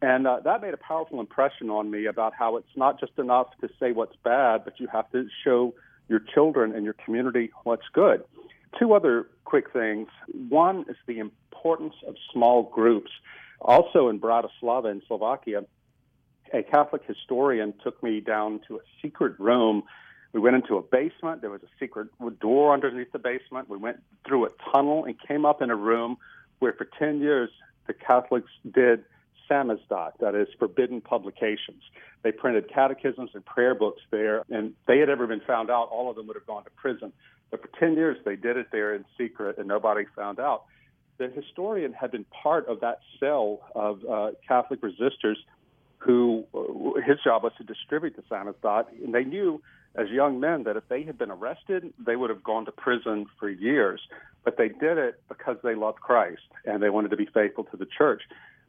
And 0.00 0.26
uh, 0.26 0.40
that 0.44 0.62
made 0.62 0.74
a 0.74 0.78
powerful 0.78 1.20
impression 1.20 1.70
on 1.70 1.90
me 1.90 2.06
about 2.06 2.32
how 2.34 2.56
it's 2.56 2.76
not 2.76 3.00
just 3.00 3.18
enough 3.18 3.48
to 3.60 3.68
say 3.80 3.92
what's 3.92 4.14
bad, 4.22 4.64
but 4.64 4.78
you 4.78 4.86
have 4.88 5.10
to 5.10 5.26
show 5.44 5.74
your 6.08 6.20
children 6.20 6.74
and 6.74 6.84
your 6.84 6.94
community 6.94 7.50
what's 7.64 7.88
good. 7.92 8.22
Two 8.78 8.94
other 8.94 9.26
quick 9.44 9.72
things. 9.72 10.08
One 10.48 10.84
is 10.88 10.96
the 11.06 11.18
importance 11.18 11.94
of 12.06 12.14
small 12.32 12.62
groups. 12.62 13.10
Also 13.60 14.08
in 14.08 14.20
Bratislava 14.20 14.90
in 14.90 15.02
Slovakia, 15.08 15.64
a 16.52 16.62
Catholic 16.62 17.02
historian 17.06 17.74
took 17.82 18.00
me 18.02 18.20
down 18.20 18.60
to 18.68 18.76
a 18.76 18.80
secret 19.02 19.38
room. 19.40 19.82
We 20.32 20.40
went 20.40 20.56
into 20.56 20.76
a 20.76 20.82
basement. 20.82 21.40
There 21.40 21.50
was 21.50 21.62
a 21.62 21.68
secret 21.80 22.08
door 22.40 22.72
underneath 22.72 23.10
the 23.12 23.18
basement. 23.18 23.68
We 23.68 23.78
went 23.78 24.00
through 24.26 24.46
a 24.46 24.50
tunnel 24.72 25.04
and 25.04 25.16
came 25.26 25.44
up 25.44 25.60
in 25.60 25.70
a 25.70 25.76
room 25.76 26.18
where 26.60 26.72
for 26.72 26.88
10 26.98 27.20
years 27.20 27.50
the 27.86 27.94
Catholics 27.94 28.50
did 28.72 29.04
samizdat, 29.50 30.12
that 30.20 30.34
is, 30.34 30.48
forbidden 30.58 31.00
publications. 31.00 31.82
They 32.22 32.32
printed 32.32 32.70
catechisms 32.72 33.30
and 33.34 33.44
prayer 33.44 33.74
books 33.74 34.02
there, 34.10 34.44
and 34.50 34.70
if 34.70 34.86
they 34.86 34.98
had 34.98 35.08
ever 35.08 35.26
been 35.26 35.42
found 35.46 35.70
out, 35.70 35.88
all 35.90 36.10
of 36.10 36.16
them 36.16 36.26
would 36.26 36.36
have 36.36 36.46
gone 36.46 36.64
to 36.64 36.70
prison. 36.70 37.12
But 37.50 37.62
for 37.62 37.68
10 37.78 37.94
years, 37.94 38.18
they 38.24 38.36
did 38.36 38.56
it 38.56 38.68
there 38.72 38.94
in 38.94 39.04
secret, 39.16 39.58
and 39.58 39.66
nobody 39.66 40.04
found 40.14 40.38
out. 40.38 40.64
The 41.18 41.28
historian 41.28 41.92
had 41.92 42.10
been 42.10 42.24
part 42.24 42.68
of 42.68 42.80
that 42.80 43.00
cell 43.18 43.60
of 43.74 44.04
uh, 44.04 44.30
Catholic 44.46 44.80
resistors 44.80 45.36
who 45.98 46.44
uh, 46.54 47.00
his 47.00 47.18
job 47.24 47.42
was 47.42 47.52
to 47.58 47.64
distribute 47.64 48.14
the 48.16 48.22
samizdat, 48.22 48.86
and 49.02 49.12
they 49.12 49.24
knew 49.24 49.60
as 49.94 50.08
young 50.10 50.38
men 50.38 50.62
that 50.64 50.76
if 50.76 50.86
they 50.88 51.02
had 51.02 51.18
been 51.18 51.30
arrested, 51.30 51.92
they 51.98 52.14
would 52.14 52.30
have 52.30 52.42
gone 52.44 52.64
to 52.66 52.72
prison 52.72 53.26
for 53.38 53.48
years. 53.48 54.00
But 54.44 54.56
they 54.56 54.68
did 54.68 54.96
it 54.96 55.20
because 55.28 55.56
they 55.62 55.74
loved 55.74 56.00
Christ 56.00 56.42
and 56.64 56.82
they 56.82 56.90
wanted 56.90 57.10
to 57.10 57.16
be 57.16 57.26
faithful 57.26 57.64
to 57.64 57.76
the 57.76 57.86
church. 57.86 58.22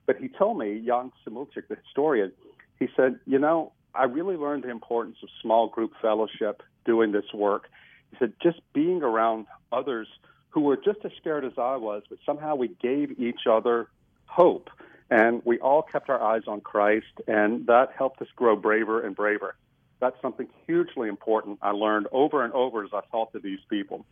But 0.09 0.17
he 0.17 0.27
told 0.27 0.57
me, 0.57 0.81
Jan 0.83 1.11
Šimulčík, 1.23 1.67
the 1.67 1.77
historian, 1.85 2.31
he 2.79 2.87
said, 2.95 3.19
you 3.27 3.37
know, 3.37 3.73
I 3.93 4.05
really 4.05 4.37
learned 4.37 4.63
the 4.63 4.71
importance 4.71 5.17
of 5.21 5.29
small 5.39 5.67
group 5.67 5.91
fellowship 6.01 6.63
doing 6.83 7.11
this 7.11 7.31
work. 7.31 7.69
He 8.09 8.17
said, 8.17 8.33
just 8.41 8.59
being 8.73 9.03
around 9.03 9.45
others 9.71 10.07
who 10.49 10.61
were 10.61 10.77
just 10.77 10.97
as 11.05 11.11
scared 11.19 11.45
as 11.45 11.51
I 11.59 11.75
was, 11.75 12.01
but 12.09 12.17
somehow 12.25 12.55
we 12.55 12.69
gave 12.81 13.19
each 13.19 13.41
other 13.47 13.87
hope. 14.25 14.71
And 15.11 15.43
we 15.45 15.59
all 15.59 15.83
kept 15.83 16.09
our 16.09 16.19
eyes 16.19 16.41
on 16.47 16.61
Christ, 16.61 17.21
and 17.27 17.67
that 17.67 17.89
helped 17.95 18.19
us 18.23 18.29
grow 18.35 18.55
braver 18.55 19.05
and 19.05 19.15
braver. 19.15 19.57
That's 19.99 20.19
something 20.23 20.47
hugely 20.65 21.07
important 21.07 21.59
I 21.61 21.69
learned 21.69 22.07
over 22.11 22.43
and 22.43 22.51
over 22.53 22.83
as 22.83 22.89
I 22.93 23.01
talked 23.11 23.33
to 23.33 23.39
these 23.39 23.59
people. 23.69 24.07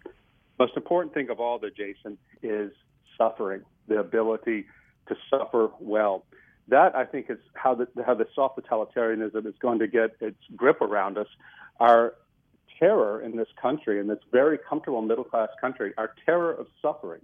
Most 0.59 0.73
important 0.77 1.15
thing 1.15 1.31
of 1.31 1.39
all, 1.39 1.57
though, 1.57 1.71
Jason, 1.75 2.19
is 2.43 2.71
suffering, 3.17 3.63
the 3.87 3.97
ability 3.97 4.67
to 5.09 5.15
suffer 5.29 5.69
well. 5.79 6.25
That 6.69 6.95
I 6.95 7.05
think 7.05 7.29
is 7.29 7.37
how 7.53 7.75
the 7.75 7.87
how 8.05 8.13
the 8.13 8.27
soft 8.35 8.59
totalitarianism 8.59 9.45
is 9.45 9.55
going 9.61 9.79
to 9.79 9.87
get 9.87 10.17
its 10.19 10.37
grip 10.55 10.81
around 10.81 11.17
us. 11.17 11.27
Our 11.79 12.15
terror 12.79 13.21
in 13.21 13.35
this 13.35 13.47
country, 13.61 13.99
in 13.99 14.07
this 14.07 14.19
very 14.31 14.57
comfortable 14.57 15.01
middle 15.01 15.23
class 15.23 15.49
country, 15.59 15.93
our 15.97 16.13
terror 16.25 16.53
of 16.53 16.67
suffering. 16.81 17.21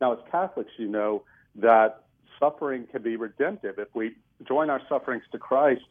Now, 0.00 0.12
as 0.12 0.18
Catholics, 0.30 0.70
you 0.76 0.88
know 0.88 1.24
that 1.56 2.04
suffering 2.38 2.86
can 2.90 3.02
be 3.02 3.16
redemptive. 3.16 3.78
If 3.78 3.88
we 3.94 4.14
join 4.46 4.70
our 4.70 4.80
sufferings 4.88 5.24
to 5.32 5.38
Christ, 5.38 5.82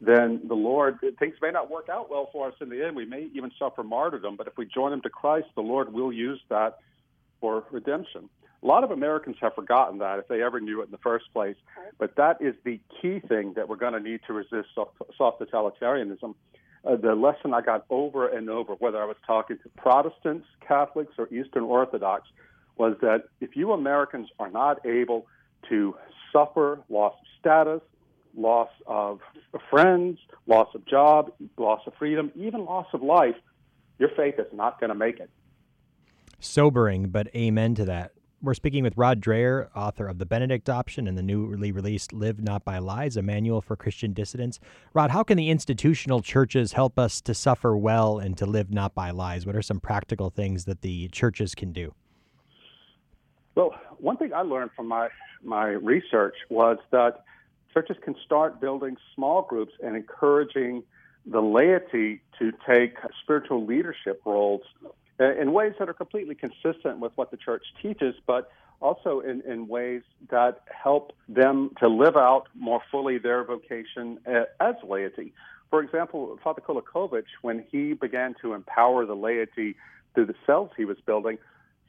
then 0.00 0.40
the 0.46 0.54
Lord, 0.54 0.98
things 1.18 1.36
may 1.40 1.50
not 1.50 1.70
work 1.70 1.88
out 1.88 2.10
well 2.10 2.28
for 2.32 2.48
us 2.48 2.54
in 2.60 2.68
the 2.68 2.84
end. 2.84 2.96
We 2.96 3.06
may 3.06 3.28
even 3.34 3.50
suffer 3.58 3.82
martyrdom, 3.82 4.36
but 4.36 4.46
if 4.46 4.56
we 4.58 4.66
join 4.66 4.92
Him 4.92 5.00
to 5.02 5.10
Christ, 5.10 5.46
the 5.54 5.62
Lord 5.62 5.92
will 5.92 6.12
use 6.12 6.40
that 6.50 6.78
for 7.40 7.64
redemption. 7.70 8.28
A 8.64 8.66
lot 8.66 8.82
of 8.82 8.90
Americans 8.90 9.36
have 9.42 9.54
forgotten 9.54 9.98
that 9.98 10.18
if 10.18 10.26
they 10.28 10.42
ever 10.42 10.58
knew 10.58 10.80
it 10.80 10.86
in 10.86 10.90
the 10.90 10.98
first 10.98 11.26
place. 11.34 11.56
But 11.98 12.16
that 12.16 12.40
is 12.40 12.54
the 12.64 12.80
key 13.00 13.20
thing 13.20 13.52
that 13.54 13.68
we're 13.68 13.76
going 13.76 13.92
to 13.92 14.00
need 14.00 14.20
to 14.26 14.32
resist 14.32 14.68
soft, 14.74 14.96
soft 15.18 15.40
totalitarianism. 15.40 16.34
Uh, 16.82 16.96
the 16.96 17.14
lesson 17.14 17.52
I 17.52 17.60
got 17.60 17.84
over 17.90 18.26
and 18.26 18.48
over, 18.48 18.72
whether 18.74 19.02
I 19.02 19.04
was 19.04 19.16
talking 19.26 19.58
to 19.58 19.68
Protestants, 19.76 20.46
Catholics, 20.66 21.12
or 21.18 21.28
Eastern 21.28 21.64
Orthodox, 21.64 22.26
was 22.76 22.96
that 23.02 23.24
if 23.40 23.54
you 23.54 23.72
Americans 23.72 24.28
are 24.38 24.50
not 24.50 24.84
able 24.86 25.26
to 25.68 25.94
suffer 26.32 26.80
loss 26.88 27.14
of 27.20 27.26
status, 27.38 27.80
loss 28.34 28.70
of 28.86 29.20
friends, 29.70 30.18
loss 30.46 30.68
of 30.74 30.86
job, 30.86 31.32
loss 31.58 31.80
of 31.86 31.92
freedom, 31.98 32.32
even 32.34 32.64
loss 32.64 32.86
of 32.94 33.02
life, 33.02 33.36
your 33.98 34.08
faith 34.16 34.38
is 34.38 34.46
not 34.52 34.80
going 34.80 34.88
to 34.88 34.94
make 34.94 35.20
it. 35.20 35.28
Sobering, 36.40 37.08
but 37.10 37.28
amen 37.34 37.74
to 37.76 37.84
that. 37.84 38.12
We're 38.44 38.52
speaking 38.52 38.84
with 38.84 38.98
Rod 38.98 39.22
Dreher, 39.22 39.70
author 39.74 40.06
of 40.06 40.18
The 40.18 40.26
Benedict 40.26 40.68
Option 40.68 41.08
and 41.08 41.16
the 41.16 41.22
newly 41.22 41.72
released 41.72 42.12
Live 42.12 42.42
Not 42.42 42.62
by 42.62 42.76
Lies, 42.76 43.16
a 43.16 43.22
manual 43.22 43.62
for 43.62 43.74
Christian 43.74 44.12
dissidents. 44.12 44.60
Rod, 44.92 45.12
how 45.12 45.22
can 45.22 45.38
the 45.38 45.48
institutional 45.48 46.20
churches 46.20 46.74
help 46.74 46.98
us 46.98 47.22
to 47.22 47.32
suffer 47.32 47.74
well 47.74 48.18
and 48.18 48.36
to 48.36 48.44
live 48.44 48.70
not 48.70 48.94
by 48.94 49.12
lies? 49.12 49.46
What 49.46 49.56
are 49.56 49.62
some 49.62 49.80
practical 49.80 50.28
things 50.28 50.66
that 50.66 50.82
the 50.82 51.08
churches 51.08 51.54
can 51.54 51.72
do? 51.72 51.94
Well, 53.54 53.74
one 53.96 54.18
thing 54.18 54.34
I 54.34 54.42
learned 54.42 54.72
from 54.76 54.88
my, 54.88 55.08
my 55.42 55.68
research 55.68 56.34
was 56.50 56.76
that 56.90 57.24
churches 57.72 57.96
can 58.04 58.14
start 58.26 58.60
building 58.60 58.98
small 59.14 59.40
groups 59.40 59.72
and 59.82 59.96
encouraging 59.96 60.82
the 61.24 61.40
laity 61.40 62.20
to 62.38 62.52
take 62.68 62.96
spiritual 63.22 63.64
leadership 63.64 64.20
roles 64.26 64.60
in 65.18 65.52
ways 65.52 65.74
that 65.78 65.88
are 65.88 65.94
completely 65.94 66.34
consistent 66.34 66.98
with 66.98 67.12
what 67.16 67.30
the 67.30 67.36
church 67.36 67.64
teaches, 67.80 68.14
but 68.26 68.50
also 68.80 69.20
in, 69.20 69.40
in 69.42 69.68
ways 69.68 70.02
that 70.30 70.60
help 70.66 71.12
them 71.28 71.70
to 71.80 71.88
live 71.88 72.16
out 72.16 72.48
more 72.54 72.80
fully 72.90 73.18
their 73.18 73.44
vocation 73.44 74.18
uh, 74.26 74.42
as 74.60 74.74
laity. 74.86 75.32
For 75.70 75.82
example, 75.82 76.38
Father 76.42 76.60
Kolakovic, 76.60 77.24
when 77.42 77.64
he 77.70 77.94
began 77.94 78.34
to 78.42 78.52
empower 78.52 79.06
the 79.06 79.16
laity 79.16 79.76
through 80.14 80.26
the 80.26 80.34
cells 80.46 80.70
he 80.76 80.84
was 80.84 80.98
building, 81.06 81.38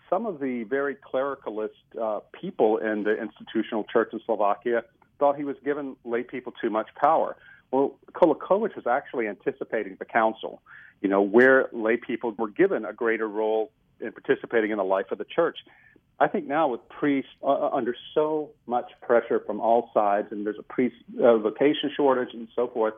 some 0.10 0.26
of 0.26 0.40
the 0.40 0.64
very 0.64 0.96
clericalist 0.96 1.70
uh, 2.02 2.20
people 2.32 2.78
in 2.78 3.04
the 3.04 3.20
institutional 3.20 3.84
church 3.84 4.10
in 4.14 4.22
Slovakia 4.26 4.84
thought 5.20 5.36
he 5.36 5.44
was 5.44 5.56
giving 5.64 5.96
lay 6.06 6.24
people 6.24 6.54
too 6.62 6.70
much 6.70 6.88
power. 6.96 7.36
Well, 7.72 7.96
Kolakovic 8.14 8.76
was 8.76 8.88
actually 8.88 9.28
anticipating 9.28 9.96
the 9.98 10.06
council 10.06 10.62
you 11.06 11.10
know, 11.10 11.22
where 11.22 11.70
lay 11.72 11.98
people 11.98 12.32
were 12.32 12.50
given 12.50 12.84
a 12.84 12.92
greater 12.92 13.30
role 13.30 13.70
in 14.00 14.12
participating 14.12 14.72
in 14.72 14.78
the 14.78 14.84
life 14.84 15.12
of 15.12 15.20
the 15.20 15.24
church. 15.24 15.60
I 16.20 16.28
think 16.28 16.48
now 16.48 16.68
with 16.68 16.82
priests 16.90 17.30
uh, 17.44 17.46
uh, 17.46 17.70
under 17.72 17.96
so 18.16 18.50
much 18.66 18.90
pressure 19.04 19.40
from 19.46 19.60
all 19.60 19.92
sides, 19.94 20.30
and 20.32 20.44
there's 20.48 20.58
a 20.58 20.64
priest 20.64 20.96
uh, 21.22 21.38
vocation 21.38 21.92
shortage 21.96 22.34
and 22.34 22.48
so 22.56 22.68
forth, 22.70 22.96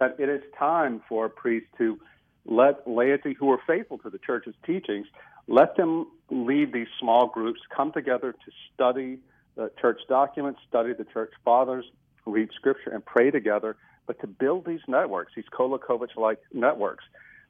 that 0.00 0.16
it 0.18 0.28
is 0.28 0.42
time 0.58 1.00
for 1.08 1.30
priests 1.30 1.70
to 1.78 1.98
let 2.44 2.86
laity 2.86 3.32
who 3.32 3.50
are 3.50 3.60
faithful 3.66 3.96
to 4.04 4.10
the 4.10 4.18
church's 4.18 4.54
teachings, 4.66 5.06
let 5.48 5.78
them 5.78 6.08
lead 6.28 6.74
these 6.74 6.88
small 7.00 7.26
groups, 7.26 7.60
come 7.74 7.90
together 7.90 8.32
to 8.32 8.52
study 8.74 9.18
the 9.54 9.70
church 9.80 10.00
documents, 10.10 10.60
study 10.68 10.92
the 10.92 11.06
church 11.06 11.32
fathers, 11.42 11.86
read 12.26 12.50
scripture, 12.54 12.90
and 12.90 13.02
pray 13.02 13.30
together, 13.30 13.76
but 14.06 14.20
to 14.20 14.26
build 14.26 14.66
these 14.66 14.84
networks, 14.86 15.32
these 15.34 15.46
Kolakovic 15.58 16.14
like 16.18 16.40
networks. 16.52 17.04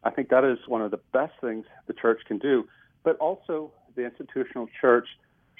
I 0.07 0.11
think 0.11 0.29
that 0.29 0.45
is 0.45 0.59
one 0.69 0.83
of 0.83 0.93
the 0.93 1.01
best 1.13 1.33
things 1.41 1.67
the 1.89 1.93
church 1.93 2.21
can 2.29 2.39
do. 2.39 2.69
But 3.03 3.17
also, 3.17 3.73
the 3.97 4.05
institutional 4.05 4.69
church 4.81 5.09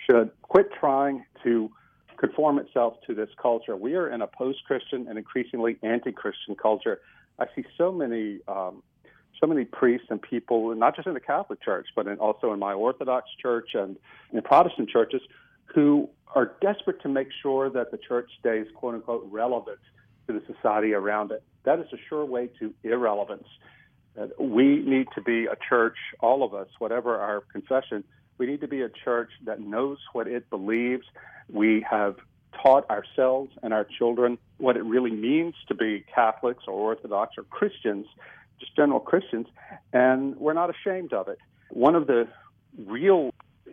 should 0.07 0.31
quit 0.43 0.69
trying 0.79 1.25
to 1.43 1.71
conform 2.17 2.61
itself 2.61 2.95
to 3.09 3.15
this 3.15 3.29
culture. 3.43 3.77
We 3.77 3.97
are 3.97 4.09
in 4.09 4.23
a 4.23 4.27
post-Christian 4.29 5.09
and 5.09 5.19
increasingly 5.19 5.79
anti-Christian 5.83 6.55
culture. 6.55 7.01
I 7.41 7.47
see 7.57 7.65
so 7.77 7.91
many, 7.91 8.39
um, 8.47 8.85
so 9.41 9.49
many 9.49 9.65
priests 9.65 10.07
and 10.11 10.23
people, 10.23 10.73
not 10.77 10.95
just 10.95 11.09
in 11.09 11.15
the 11.15 11.21
Catholic 11.21 11.61
Church, 11.61 11.89
but 11.97 12.07
in, 12.07 12.17
also 12.19 12.53
in 12.53 12.61
my 12.61 12.73
Orthodox 12.73 13.29
Church 13.43 13.71
and 13.75 13.97
in 14.33 14.41
Protestant 14.43 14.89
churches, 14.89 15.23
who 15.75 16.09
are 16.37 16.53
desperate 16.61 17.03
to 17.03 17.09
make 17.09 17.29
sure 17.43 17.69
that 17.69 17.91
the 17.91 17.99
church 17.99 18.31
stays 18.39 18.67
"quote 18.77 18.95
unquote" 18.95 19.27
relevant 19.31 19.81
to 20.29 20.33
the 20.33 20.43
society 20.53 20.93
around 20.95 21.33
it. 21.33 21.43
That 21.65 21.81
is 21.81 21.87
a 21.93 21.99
sure 22.09 22.25
way 22.25 22.49
to 22.61 22.73
irrelevance 22.85 23.49
we 24.39 24.77
need 24.79 25.09
to 25.15 25.21
be 25.21 25.47
a 25.47 25.57
church, 25.69 25.97
all 26.21 26.43
of 26.43 26.55
us, 26.55 26.69
whatever 26.79 27.19
our 27.19 27.43
confession, 27.53 28.05
we 28.39 28.47
need 28.47 28.61
to 28.61 28.69
be 28.69 28.83
a 28.83 28.89
church 28.89 29.31
that 29.45 29.61
knows 29.61 29.99
what 30.13 30.27
it 30.27 30.49
believes. 30.51 31.05
We 31.51 31.85
have 31.89 32.17
taught 32.63 32.89
ourselves 32.91 33.51
and 33.63 33.73
our 33.73 33.85
children 33.85 34.39
what 34.59 34.77
it 34.77 34.85
really 34.85 35.11
means 35.11 35.55
to 35.69 35.75
be 35.75 36.05
Catholics 36.15 36.65
or 36.67 36.75
Orthodox 36.75 37.35
or 37.37 37.45
Christians, 37.45 38.07
just 38.59 38.75
general 38.75 39.01
Christians, 39.01 39.47
and 39.93 40.37
we're 40.37 40.55
not 40.55 40.71
ashamed 40.71 41.13
of 41.13 41.29
it. 41.29 41.39
One 41.71 41.95
of 41.95 42.07
the 42.07 42.29
real 42.87 43.31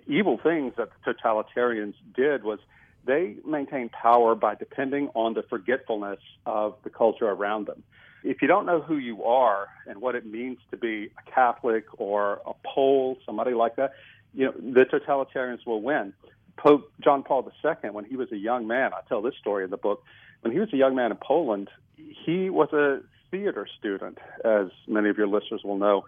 evil 0.07 0.39
things 0.41 0.73
that 0.77 0.89
the 1.05 1.13
totalitarians 1.13 1.95
did 2.15 2.43
was 2.43 2.59
they 3.05 3.35
maintained 3.45 3.91
power 3.91 4.35
by 4.35 4.55
depending 4.55 5.09
on 5.13 5.33
the 5.33 5.43
forgetfulness 5.43 6.19
of 6.45 6.75
the 6.83 6.89
culture 6.89 7.27
around 7.27 7.67
them. 7.67 7.83
If 8.23 8.41
you 8.41 8.47
don't 8.47 8.65
know 8.65 8.81
who 8.81 8.97
you 8.97 9.23
are 9.23 9.67
and 9.85 9.99
what 10.01 10.15
it 10.15 10.25
means 10.25 10.57
to 10.71 10.77
be 10.77 11.11
a 11.17 11.31
Catholic 11.31 11.85
or 11.97 12.41
a 12.45 12.53
Pole, 12.65 13.17
somebody 13.25 13.53
like 13.53 13.75
that, 13.75 13.93
you 14.33 14.45
know, 14.45 14.53
the 14.53 14.85
totalitarians 14.85 15.65
will 15.65 15.81
win. 15.81 16.13
Pope 16.57 16.91
John 17.03 17.23
Paul 17.23 17.51
II, 17.63 17.89
when 17.91 18.05
he 18.05 18.15
was 18.15 18.31
a 18.31 18.37
young 18.37 18.67
man, 18.67 18.93
I 18.93 19.01
tell 19.09 19.21
this 19.21 19.35
story 19.39 19.63
in 19.63 19.69
the 19.69 19.77
book, 19.77 20.03
when 20.41 20.53
he 20.53 20.59
was 20.59 20.71
a 20.73 20.77
young 20.77 20.95
man 20.95 21.11
in 21.11 21.17
Poland, 21.17 21.69
he 21.97 22.49
was 22.49 22.71
a 22.73 23.01
theater 23.31 23.67
student, 23.79 24.19
as 24.45 24.67
many 24.87 25.09
of 25.09 25.17
your 25.17 25.27
listeners 25.27 25.61
will 25.63 25.77
know. 25.77 26.05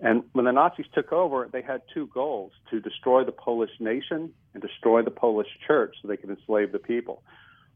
And 0.00 0.24
when 0.32 0.44
the 0.44 0.52
Nazis 0.52 0.86
took 0.94 1.12
over, 1.12 1.48
they 1.50 1.62
had 1.62 1.80
two 1.92 2.06
goals 2.08 2.52
to 2.70 2.80
destroy 2.80 3.24
the 3.24 3.32
Polish 3.32 3.70
nation 3.80 4.32
and 4.52 4.62
destroy 4.62 5.02
the 5.02 5.10
Polish 5.10 5.48
church 5.66 5.96
so 6.00 6.08
they 6.08 6.18
could 6.18 6.30
enslave 6.30 6.72
the 6.72 6.78
people. 6.78 7.22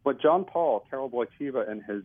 What 0.03 0.20
John 0.20 0.44
Paul, 0.44 0.85
Karol 0.90 1.11
Wojtyła, 1.11 1.68
and 1.68 1.83
his 1.83 2.03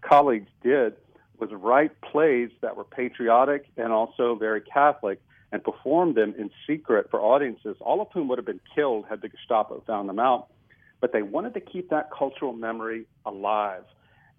colleagues 0.00 0.48
did 0.62 0.94
was 1.38 1.50
write 1.52 2.00
plays 2.00 2.50
that 2.60 2.76
were 2.76 2.84
patriotic 2.84 3.66
and 3.76 3.92
also 3.92 4.34
very 4.34 4.60
Catholic 4.60 5.20
and 5.50 5.62
performed 5.62 6.14
them 6.14 6.34
in 6.38 6.50
secret 6.66 7.10
for 7.10 7.20
audiences, 7.20 7.76
all 7.80 8.00
of 8.00 8.08
whom 8.12 8.28
would 8.28 8.38
have 8.38 8.46
been 8.46 8.60
killed 8.74 9.04
had 9.08 9.20
the 9.20 9.28
Gestapo 9.28 9.82
found 9.86 10.08
them 10.08 10.18
out. 10.18 10.48
But 11.00 11.12
they 11.12 11.22
wanted 11.22 11.54
to 11.54 11.60
keep 11.60 11.90
that 11.90 12.10
cultural 12.16 12.52
memory 12.52 13.06
alive. 13.26 13.84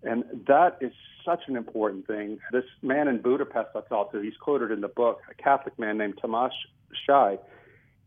And 0.01 0.23
that 0.47 0.77
is 0.81 0.91
such 1.23 1.41
an 1.47 1.55
important 1.55 2.07
thing. 2.07 2.39
This 2.51 2.65
man 2.81 3.07
in 3.07 3.21
Budapest 3.21 3.69
I 3.75 3.81
talked 3.81 4.13
to, 4.13 4.21
he's 4.21 4.35
quoted 4.37 4.71
in 4.71 4.81
the 4.81 4.87
book, 4.87 5.21
a 5.29 5.33
Catholic 5.33 5.77
man 5.77 5.97
named 5.97 6.15
Tamás 6.21 6.51
Sályi. 7.07 7.37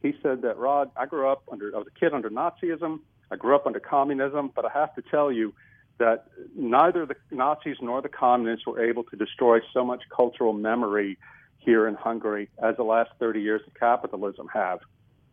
He 0.03 0.15
said 0.23 0.43
that, 0.43 0.59
Rod, 0.59 0.91
I 0.97 1.07
grew 1.07 1.29
up 1.29 1.43
under, 1.51 1.75
I 1.75 1.79
was 1.79 1.87
a 1.87 1.99
kid 1.99 2.13
under 2.13 2.29
Nazism. 2.29 3.01
I 3.31 3.37
grew 3.37 3.55
up 3.55 3.67
under 3.67 3.81
communism, 3.81 4.53
but 4.55 4.65
I 4.65 4.71
have 4.73 4.95
to 4.95 5.03
tell 5.03 5.33
you 5.33 5.53
that 5.99 6.27
neither 6.55 7.07
the 7.07 7.17
Nazis 7.31 7.77
nor 7.81 8.03
the 8.03 8.09
communists 8.09 8.67
were 8.67 8.85
able 8.85 9.05
to 9.05 9.17
destroy 9.17 9.61
so 9.73 9.85
much 9.85 10.03
cultural 10.15 10.53
memory 10.53 11.19
here 11.59 11.87
in 11.89 11.95
Hungary 11.95 12.49
as 12.63 12.77
the 12.77 12.85
last 12.85 13.11
30 13.19 13.41
years 13.41 13.63
of 13.67 13.75
capitalism 13.75 14.49
have. 14.53 14.81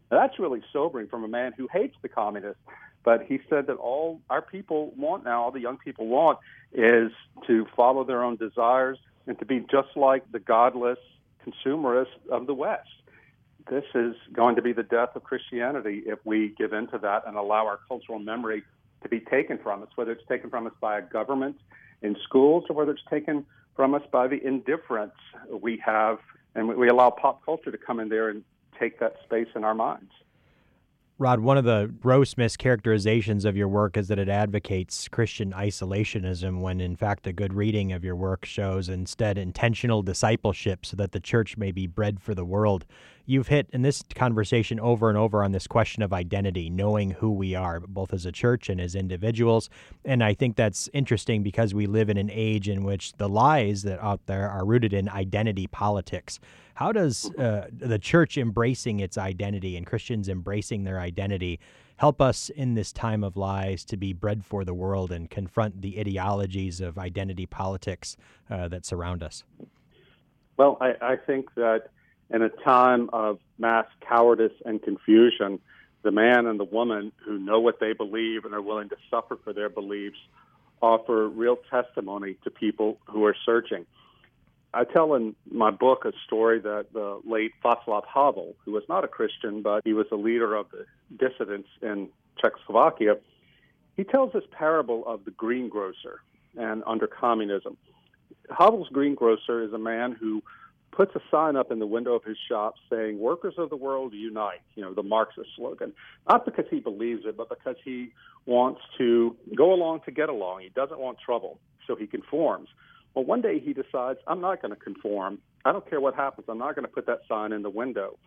Now, 0.09 0.19
that's 0.19 0.39
really 0.39 0.61
sobering 0.71 1.07
from 1.07 1.23
a 1.23 1.27
man 1.27 1.53
who 1.55 1.67
hates 1.71 1.95
the 2.01 2.09
communists. 2.09 2.61
But 3.03 3.23
he 3.23 3.39
said 3.49 3.67
that 3.67 3.75
all 3.75 4.21
our 4.29 4.41
people 4.41 4.93
want 4.95 5.25
now, 5.25 5.43
all 5.43 5.51
the 5.51 5.59
young 5.59 5.77
people 5.77 6.07
want, 6.07 6.39
is 6.71 7.11
to 7.47 7.65
follow 7.75 8.03
their 8.03 8.23
own 8.23 8.37
desires 8.37 8.97
and 9.27 9.37
to 9.39 9.45
be 9.45 9.59
just 9.59 9.95
like 9.95 10.29
the 10.31 10.39
godless 10.39 10.99
consumerists 11.43 12.13
of 12.31 12.47
the 12.47 12.53
West. 12.53 12.87
This 13.69 13.83
is 13.93 14.15
going 14.31 14.55
to 14.55 14.61
be 14.61 14.73
the 14.73 14.83
death 14.83 15.15
of 15.15 15.23
Christianity 15.23 16.03
if 16.05 16.19
we 16.25 16.53
give 16.57 16.73
in 16.73 16.87
to 16.87 16.97
that 16.99 17.23
and 17.27 17.35
allow 17.35 17.65
our 17.67 17.79
cultural 17.87 18.19
memory 18.19 18.63
to 19.03 19.09
be 19.09 19.19
taken 19.19 19.57
from 19.57 19.83
us, 19.83 19.89
whether 19.95 20.11
it's 20.11 20.27
taken 20.27 20.49
from 20.49 20.67
us 20.67 20.73
by 20.81 20.97
a 20.97 21.01
government 21.01 21.57
in 22.01 22.15
schools 22.23 22.65
or 22.69 22.75
whether 22.75 22.91
it's 22.91 23.03
taken 23.09 23.45
from 23.75 23.93
us 23.93 24.03
by 24.11 24.27
the 24.27 24.45
indifference 24.45 25.13
we 25.49 25.81
have, 25.85 26.19
and 26.55 26.67
we 26.67 26.89
allow 26.89 27.09
pop 27.09 27.43
culture 27.45 27.71
to 27.71 27.77
come 27.77 27.99
in 27.99 28.09
there 28.09 28.29
and 28.29 28.43
take 28.79 28.99
that 28.99 29.15
space 29.23 29.47
in 29.55 29.63
our 29.63 29.73
minds. 29.73 30.11
Rod, 31.19 31.41
one 31.41 31.57
of 31.57 31.63
the 31.63 31.93
gross 32.01 32.33
mischaracterizations 32.33 33.45
of 33.45 33.55
your 33.55 33.67
work 33.67 33.97
is 33.97 34.07
that 34.07 34.17
it 34.17 34.29
advocates 34.29 35.07
Christian 35.07 35.51
isolationism 35.51 36.59
when, 36.59 36.81
in 36.81 36.95
fact, 36.95 37.27
a 37.27 37.33
good 37.33 37.53
reading 37.53 37.93
of 37.93 38.03
your 38.03 38.15
work 38.15 38.45
shows 38.45 38.89
instead 38.89 39.37
intentional 39.37 40.01
discipleship 40.01 40.85
so 40.85 40.97
that 40.97 41.11
the 41.11 41.19
church 41.19 41.55
may 41.55 41.71
be 41.71 41.85
bread 41.85 42.19
for 42.19 42.33
the 42.33 42.43
world. 42.43 42.85
You've 43.25 43.47
hit 43.47 43.69
in 43.71 43.83
this 43.83 44.03
conversation 44.15 44.81
over 44.81 45.07
and 45.07 45.17
over 45.17 45.43
on 45.43 45.53
this 45.53 45.65
question 45.65 46.03
of 46.03 46.11
identity, 46.11 46.69
knowing 46.69 47.11
who 47.11 47.31
we 47.31 47.55
are, 47.55 47.79
both 47.79 48.13
as 48.13 48.25
a 48.25 48.33
church 48.33 48.67
and 48.67 48.81
as 48.81 48.95
individuals. 48.95 49.69
And 50.03 50.21
I 50.21 50.33
think 50.33 50.57
that's 50.57 50.89
interesting 50.91 51.41
because 51.41 51.73
we 51.73 51.85
live 51.85 52.09
in 52.09 52.17
an 52.17 52.29
age 52.29 52.67
in 52.67 52.83
which 52.83 53.13
the 53.13 53.29
lies 53.29 53.83
that 53.83 54.03
out 54.03 54.25
there 54.25 54.49
are 54.49 54.65
rooted 54.65 54.91
in 54.91 55.07
identity 55.07 55.67
politics. 55.67 56.39
How 56.75 56.91
does 56.91 57.31
uh, 57.35 57.67
the 57.71 57.99
church 57.99 58.37
embracing 58.37 58.99
its 58.99 59.17
identity 59.17 59.77
and 59.77 59.85
Christians 59.85 60.27
embracing 60.27 60.83
their 60.83 60.99
identity 60.99 61.61
help 61.97 62.19
us 62.19 62.49
in 62.49 62.73
this 62.73 62.91
time 62.91 63.23
of 63.23 63.37
lies 63.37 63.85
to 63.85 63.95
be 63.95 64.11
bread 64.11 64.43
for 64.43 64.65
the 64.65 64.73
world 64.73 65.13
and 65.13 65.29
confront 65.29 65.81
the 65.81 65.97
ideologies 65.97 66.81
of 66.81 66.97
identity 66.97 67.45
politics 67.45 68.17
uh, 68.49 68.67
that 68.67 68.85
surround 68.85 69.23
us? 69.23 69.45
Well, 70.57 70.77
I, 70.81 70.93
I 71.01 71.15
think 71.15 71.53
that 71.55 71.89
in 72.29 72.41
a 72.41 72.49
time 72.49 73.09
of 73.13 73.39
mass 73.57 73.85
cowardice 74.07 74.53
and 74.65 74.81
confusion, 74.81 75.59
the 76.03 76.11
man 76.11 76.45
and 76.45 76.59
the 76.59 76.65
woman 76.65 77.11
who 77.25 77.37
know 77.37 77.59
what 77.59 77.79
they 77.79 77.93
believe 77.93 78.45
and 78.45 78.53
are 78.53 78.61
willing 78.61 78.89
to 78.89 78.97
suffer 79.09 79.37
for 79.43 79.53
their 79.53 79.69
beliefs 79.69 80.17
offer 80.81 81.29
real 81.29 81.57
testimony 81.69 82.35
to 82.43 82.51
people 82.51 82.97
who 83.05 83.23
are 83.25 83.35
searching. 83.45 83.85
I 84.73 84.83
tell 84.83 85.13
in 85.13 85.35
my 85.49 85.71
book 85.71 86.03
a 86.03 86.11
story 86.25 86.59
that 86.59 86.87
the 86.93 87.21
late 87.25 87.53
Václav 87.63 88.03
Havel, 88.11 88.55
who 88.65 88.71
was 88.71 88.83
not 88.89 89.03
a 89.03 89.07
Christian, 89.07 89.61
but 89.61 89.81
he 89.85 89.93
was 89.93 90.07
a 90.11 90.15
leader 90.15 90.55
of 90.55 90.65
the 90.71 90.85
dissidents 91.15 91.69
in 91.81 92.09
Czechoslovakia, 92.41 93.17
he 93.95 94.03
tells 94.03 94.33
this 94.33 94.43
parable 94.51 95.07
of 95.07 95.25
the 95.25 95.31
greengrocer 95.31 96.21
and 96.57 96.83
under 96.87 97.07
communism. 97.07 97.77
Havel's 98.49 98.89
greengrocer 98.89 99.63
is 99.63 99.71
a 99.73 99.77
man 99.77 100.11
who 100.11 100.41
puts 100.95 101.15
a 101.15 101.19
sign 101.31 101.55
up 101.55 101.71
in 101.71 101.79
the 101.79 101.87
window 101.87 102.13
of 102.13 102.23
his 102.23 102.37
shop 102.49 102.75
saying, 102.89 103.19
Workers 103.19 103.55
of 103.57 103.69
the 103.69 103.75
world 103.75 104.13
unite, 104.13 104.61
you 104.75 104.83
know, 104.83 104.93
the 104.93 105.03
Marxist 105.03 105.49
slogan. 105.55 105.93
Not 106.29 106.45
because 106.45 106.65
he 106.69 106.79
believes 106.79 107.23
it, 107.25 107.35
but 107.35 107.49
because 107.49 107.75
he 107.83 108.13
wants 108.45 108.81
to 108.97 109.35
go 109.55 109.73
along 109.73 110.01
to 110.05 110.11
get 110.11 110.29
along. 110.29 110.61
He 110.61 110.69
doesn't 110.69 110.99
want 110.99 111.17
trouble, 111.23 111.59
so 111.87 111.95
he 111.95 112.07
conforms. 112.07 112.69
Well, 113.13 113.25
one 113.25 113.41
day 113.41 113.59
he 113.59 113.73
decides, 113.73 114.19
I'm 114.27 114.41
not 114.41 114.61
going 114.61 114.73
to 114.73 114.79
conform. 114.79 115.39
I 115.65 115.71
don't 115.71 115.87
care 115.89 116.01
what 116.01 116.15
happens. 116.15 116.47
I'm 116.49 116.57
not 116.57 116.75
going 116.75 116.85
to 116.85 116.91
put 116.91 117.05
that 117.07 117.19
sign 117.27 117.51
in 117.51 117.61
the 117.61 117.69
window. 117.69 118.17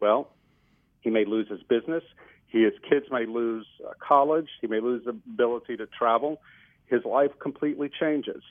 Well, 0.00 0.30
he 1.00 1.10
may 1.10 1.24
lose 1.24 1.48
his 1.48 1.62
business. 1.62 2.02
His 2.48 2.72
kids 2.88 3.06
may 3.10 3.26
lose 3.26 3.66
uh, 3.84 3.92
college. 4.06 4.48
He 4.60 4.66
may 4.66 4.80
lose 4.80 5.04
the 5.04 5.10
ability 5.10 5.76
to 5.78 5.86
travel. 5.86 6.40
His 6.86 7.04
life 7.04 7.32
completely 7.40 7.90
changes. 8.00 8.42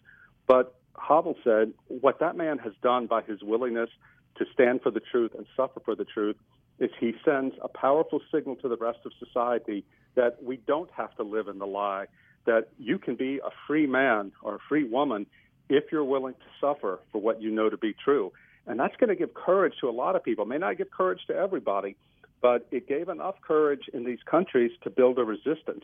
But 0.48 0.76
Havel 1.08 1.36
said, 1.44 1.74
what 1.88 2.20
that 2.20 2.36
man 2.36 2.58
has 2.60 2.74
done 2.82 3.08
by 3.08 3.22
his 3.22 3.42
willingness 3.44 3.90
to 4.38 4.46
stand 4.54 4.82
for 4.82 4.92
the 4.92 5.00
truth 5.00 5.32
and 5.38 5.46
suffer 5.56 5.80
for 5.84 5.96
the 5.96 6.06
truth 6.06 6.36
is 6.80 6.90
he 7.00 7.14
sends 7.24 7.56
a 7.62 7.68
powerful 7.68 8.20
signal 8.34 8.56
to 8.58 8.68
the 8.68 8.78
rest 8.78 9.00
of 9.06 9.12
society 9.20 9.86
that 10.16 10.44
we 10.44 10.58
don't 10.68 10.90
have 10.92 11.16
to 11.16 11.24
live 11.24 11.48
in 11.48 11.58
the 11.58 11.68
lie, 11.68 12.06
that 12.46 12.70
you 12.78 12.98
can 12.98 13.16
be 13.16 13.40
a 13.40 13.50
free 13.68 13.88
man 13.88 14.32
or 14.42 14.56
a 14.56 14.60
free 14.68 14.84
woman 14.84 15.26
if 15.70 15.86
you're 15.92 16.04
willing 16.04 16.34
to 16.34 16.46
suffer 16.60 17.00
for 17.12 17.22
what 17.22 17.42
you 17.42 17.50
know 17.52 17.70
to 17.70 17.78
be 17.78 17.94
true. 18.04 18.32
And 18.68 18.80
that's 18.80 18.96
going 18.98 19.10
to 19.10 19.16
give 19.16 19.34
courage 19.34 19.74
to 19.82 19.90
a 19.90 19.92
lot 19.92 20.16
of 20.16 20.24
people. 20.24 20.44
It 20.44 20.48
may 20.48 20.58
not 20.58 20.78
give 20.78 20.92
courage 20.92 21.22
to 21.28 21.36
everybody, 21.36 21.96
but 22.42 22.68
it 22.72 22.88
gave 22.88 23.10
enough 23.10 23.36
courage 23.42 23.84
in 23.94 24.04
these 24.04 24.20
countries 24.30 24.72
to 24.84 24.90
build 24.90 25.18
a 25.20 25.24
resistance. 25.24 25.84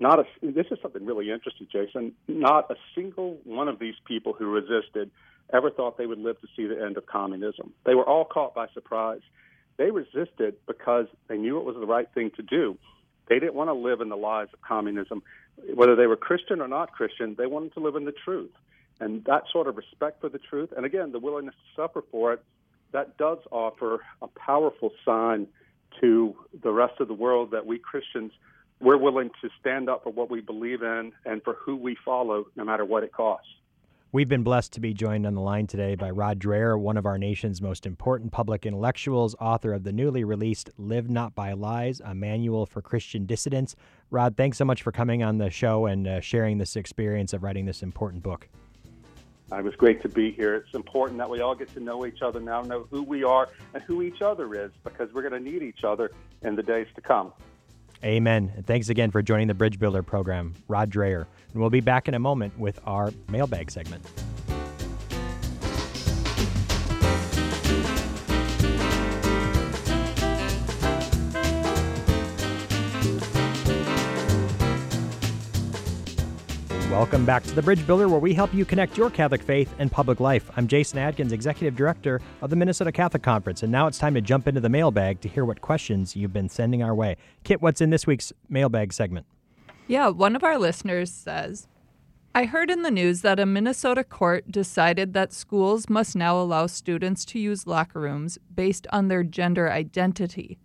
Not 0.00 0.18
a, 0.20 0.24
this 0.42 0.66
is 0.70 0.78
something 0.82 1.04
really 1.06 1.30
interesting, 1.30 1.68
Jason. 1.70 2.12
Not 2.26 2.70
a 2.70 2.74
single 2.94 3.38
one 3.44 3.68
of 3.68 3.78
these 3.78 3.94
people 4.06 4.32
who 4.32 4.46
resisted 4.46 5.10
ever 5.52 5.70
thought 5.70 5.98
they 5.98 6.06
would 6.06 6.18
live 6.18 6.40
to 6.40 6.48
see 6.56 6.66
the 6.66 6.82
end 6.82 6.96
of 6.96 7.06
communism. 7.06 7.72
They 7.84 7.94
were 7.94 8.08
all 8.08 8.24
caught 8.24 8.54
by 8.54 8.66
surprise. 8.74 9.20
They 9.76 9.90
resisted 9.90 10.56
because 10.66 11.06
they 11.28 11.36
knew 11.36 11.58
it 11.58 11.64
was 11.64 11.76
the 11.76 11.86
right 11.86 12.08
thing 12.14 12.30
to 12.36 12.42
do. 12.42 12.76
They 13.28 13.38
didn't 13.38 13.54
want 13.54 13.68
to 13.68 13.74
live 13.74 14.00
in 14.00 14.08
the 14.08 14.16
lies 14.16 14.48
of 14.52 14.60
communism. 14.62 15.22
Whether 15.74 15.96
they 15.96 16.06
were 16.06 16.16
Christian 16.16 16.60
or 16.60 16.68
not 16.68 16.92
Christian, 16.92 17.34
they 17.38 17.46
wanted 17.46 17.74
to 17.74 17.80
live 17.80 17.96
in 17.96 18.04
the 18.04 18.12
truth. 18.12 18.50
And 19.00 19.24
that 19.24 19.44
sort 19.52 19.66
of 19.66 19.76
respect 19.76 20.20
for 20.20 20.28
the 20.28 20.38
truth, 20.38 20.70
and 20.76 20.86
again, 20.86 21.12
the 21.12 21.18
willingness 21.18 21.54
to 21.54 21.82
suffer 21.82 22.04
for 22.10 22.32
it, 22.32 22.42
that 22.92 23.16
does 23.16 23.38
offer 23.50 24.04
a 24.22 24.28
powerful 24.28 24.92
sign 25.04 25.48
to 26.00 26.36
the 26.62 26.70
rest 26.70 27.00
of 27.00 27.08
the 27.08 27.14
world 27.14 27.50
that 27.50 27.66
we 27.66 27.78
Christians, 27.78 28.32
we're 28.84 28.98
willing 28.98 29.30
to 29.40 29.48
stand 29.58 29.88
up 29.88 30.04
for 30.04 30.10
what 30.10 30.30
we 30.30 30.40
believe 30.40 30.82
in 30.82 31.12
and 31.24 31.42
for 31.42 31.54
who 31.54 31.74
we 31.74 31.96
follow, 32.04 32.46
no 32.54 32.64
matter 32.64 32.84
what 32.84 33.02
it 33.02 33.12
costs. 33.12 33.48
We've 34.12 34.28
been 34.28 34.44
blessed 34.44 34.74
to 34.74 34.80
be 34.80 34.94
joined 34.94 35.26
on 35.26 35.34
the 35.34 35.40
line 35.40 35.66
today 35.66 35.96
by 35.96 36.10
Rod 36.10 36.38
Dreher, 36.38 36.78
one 36.78 36.96
of 36.96 37.04
our 37.04 37.18
nation's 37.18 37.60
most 37.60 37.84
important 37.84 38.30
public 38.30 38.64
intellectuals, 38.64 39.34
author 39.40 39.72
of 39.72 39.82
the 39.82 39.90
newly 39.90 40.22
released 40.22 40.70
Live 40.78 41.10
Not 41.10 41.34
by 41.34 41.52
Lies, 41.54 42.00
a 42.04 42.14
manual 42.14 42.64
for 42.64 42.80
Christian 42.80 43.26
dissidents. 43.26 43.74
Rod, 44.10 44.36
thanks 44.36 44.56
so 44.56 44.64
much 44.64 44.82
for 44.82 44.92
coming 44.92 45.24
on 45.24 45.38
the 45.38 45.50
show 45.50 45.86
and 45.86 46.06
uh, 46.06 46.20
sharing 46.20 46.58
this 46.58 46.76
experience 46.76 47.32
of 47.32 47.42
writing 47.42 47.64
this 47.64 47.82
important 47.82 48.22
book. 48.22 48.48
It 49.50 49.64
was 49.64 49.74
great 49.74 50.00
to 50.02 50.08
be 50.08 50.30
here. 50.30 50.54
It's 50.54 50.74
important 50.74 51.18
that 51.18 51.28
we 51.28 51.40
all 51.40 51.54
get 51.54 51.72
to 51.74 51.80
know 51.80 52.06
each 52.06 52.22
other 52.22 52.40
now, 52.40 52.62
know 52.62 52.86
who 52.90 53.02
we 53.02 53.24
are 53.24 53.48
and 53.72 53.82
who 53.82 54.02
each 54.02 54.22
other 54.22 54.54
is, 54.54 54.70
because 54.84 55.12
we're 55.12 55.28
going 55.28 55.44
to 55.44 55.50
need 55.50 55.62
each 55.62 55.82
other 55.82 56.12
in 56.42 56.54
the 56.54 56.62
days 56.62 56.86
to 56.94 57.00
come. 57.00 57.32
Amen. 58.04 58.52
And 58.54 58.66
thanks 58.66 58.90
again 58.90 59.10
for 59.10 59.22
joining 59.22 59.48
the 59.48 59.54
Bridge 59.54 59.78
Builder 59.78 60.02
program, 60.02 60.54
Rod 60.68 60.90
Dreher. 60.90 61.26
And 61.52 61.60
we'll 61.60 61.70
be 61.70 61.80
back 61.80 62.06
in 62.06 62.14
a 62.14 62.18
moment 62.18 62.58
with 62.58 62.78
our 62.84 63.12
mailbag 63.30 63.70
segment. 63.70 64.04
Welcome 77.04 77.26
back 77.26 77.42
to 77.42 77.54
the 77.54 77.60
Bridge 77.60 77.86
Builder, 77.86 78.08
where 78.08 78.18
we 78.18 78.32
help 78.32 78.54
you 78.54 78.64
connect 78.64 78.96
your 78.96 79.10
Catholic 79.10 79.42
faith 79.42 79.74
and 79.78 79.92
public 79.92 80.20
life. 80.20 80.50
I'm 80.56 80.66
Jason 80.66 80.98
Adkins, 80.98 81.32
Executive 81.32 81.76
Director 81.76 82.18
of 82.40 82.48
the 82.48 82.56
Minnesota 82.56 82.90
Catholic 82.90 83.22
Conference, 83.22 83.62
and 83.62 83.70
now 83.70 83.86
it's 83.86 83.98
time 83.98 84.14
to 84.14 84.22
jump 84.22 84.48
into 84.48 84.62
the 84.62 84.70
mailbag 84.70 85.20
to 85.20 85.28
hear 85.28 85.44
what 85.44 85.60
questions 85.60 86.16
you've 86.16 86.32
been 86.32 86.48
sending 86.48 86.82
our 86.82 86.94
way. 86.94 87.18
Kit, 87.42 87.60
what's 87.60 87.82
in 87.82 87.90
this 87.90 88.06
week's 88.06 88.32
mailbag 88.48 88.94
segment? 88.94 89.26
Yeah, 89.86 90.08
one 90.08 90.34
of 90.34 90.42
our 90.42 90.58
listeners 90.58 91.12
says, 91.12 91.68
I 92.34 92.46
heard 92.46 92.70
in 92.70 92.80
the 92.80 92.90
news 92.90 93.20
that 93.20 93.38
a 93.38 93.44
Minnesota 93.44 94.02
court 94.02 94.50
decided 94.50 95.12
that 95.12 95.34
schools 95.34 95.90
must 95.90 96.16
now 96.16 96.40
allow 96.40 96.66
students 96.66 97.26
to 97.26 97.38
use 97.38 97.66
locker 97.66 98.00
rooms 98.00 98.38
based 98.54 98.86
on 98.92 99.08
their 99.08 99.22
gender 99.22 99.70
identity. 99.70 100.58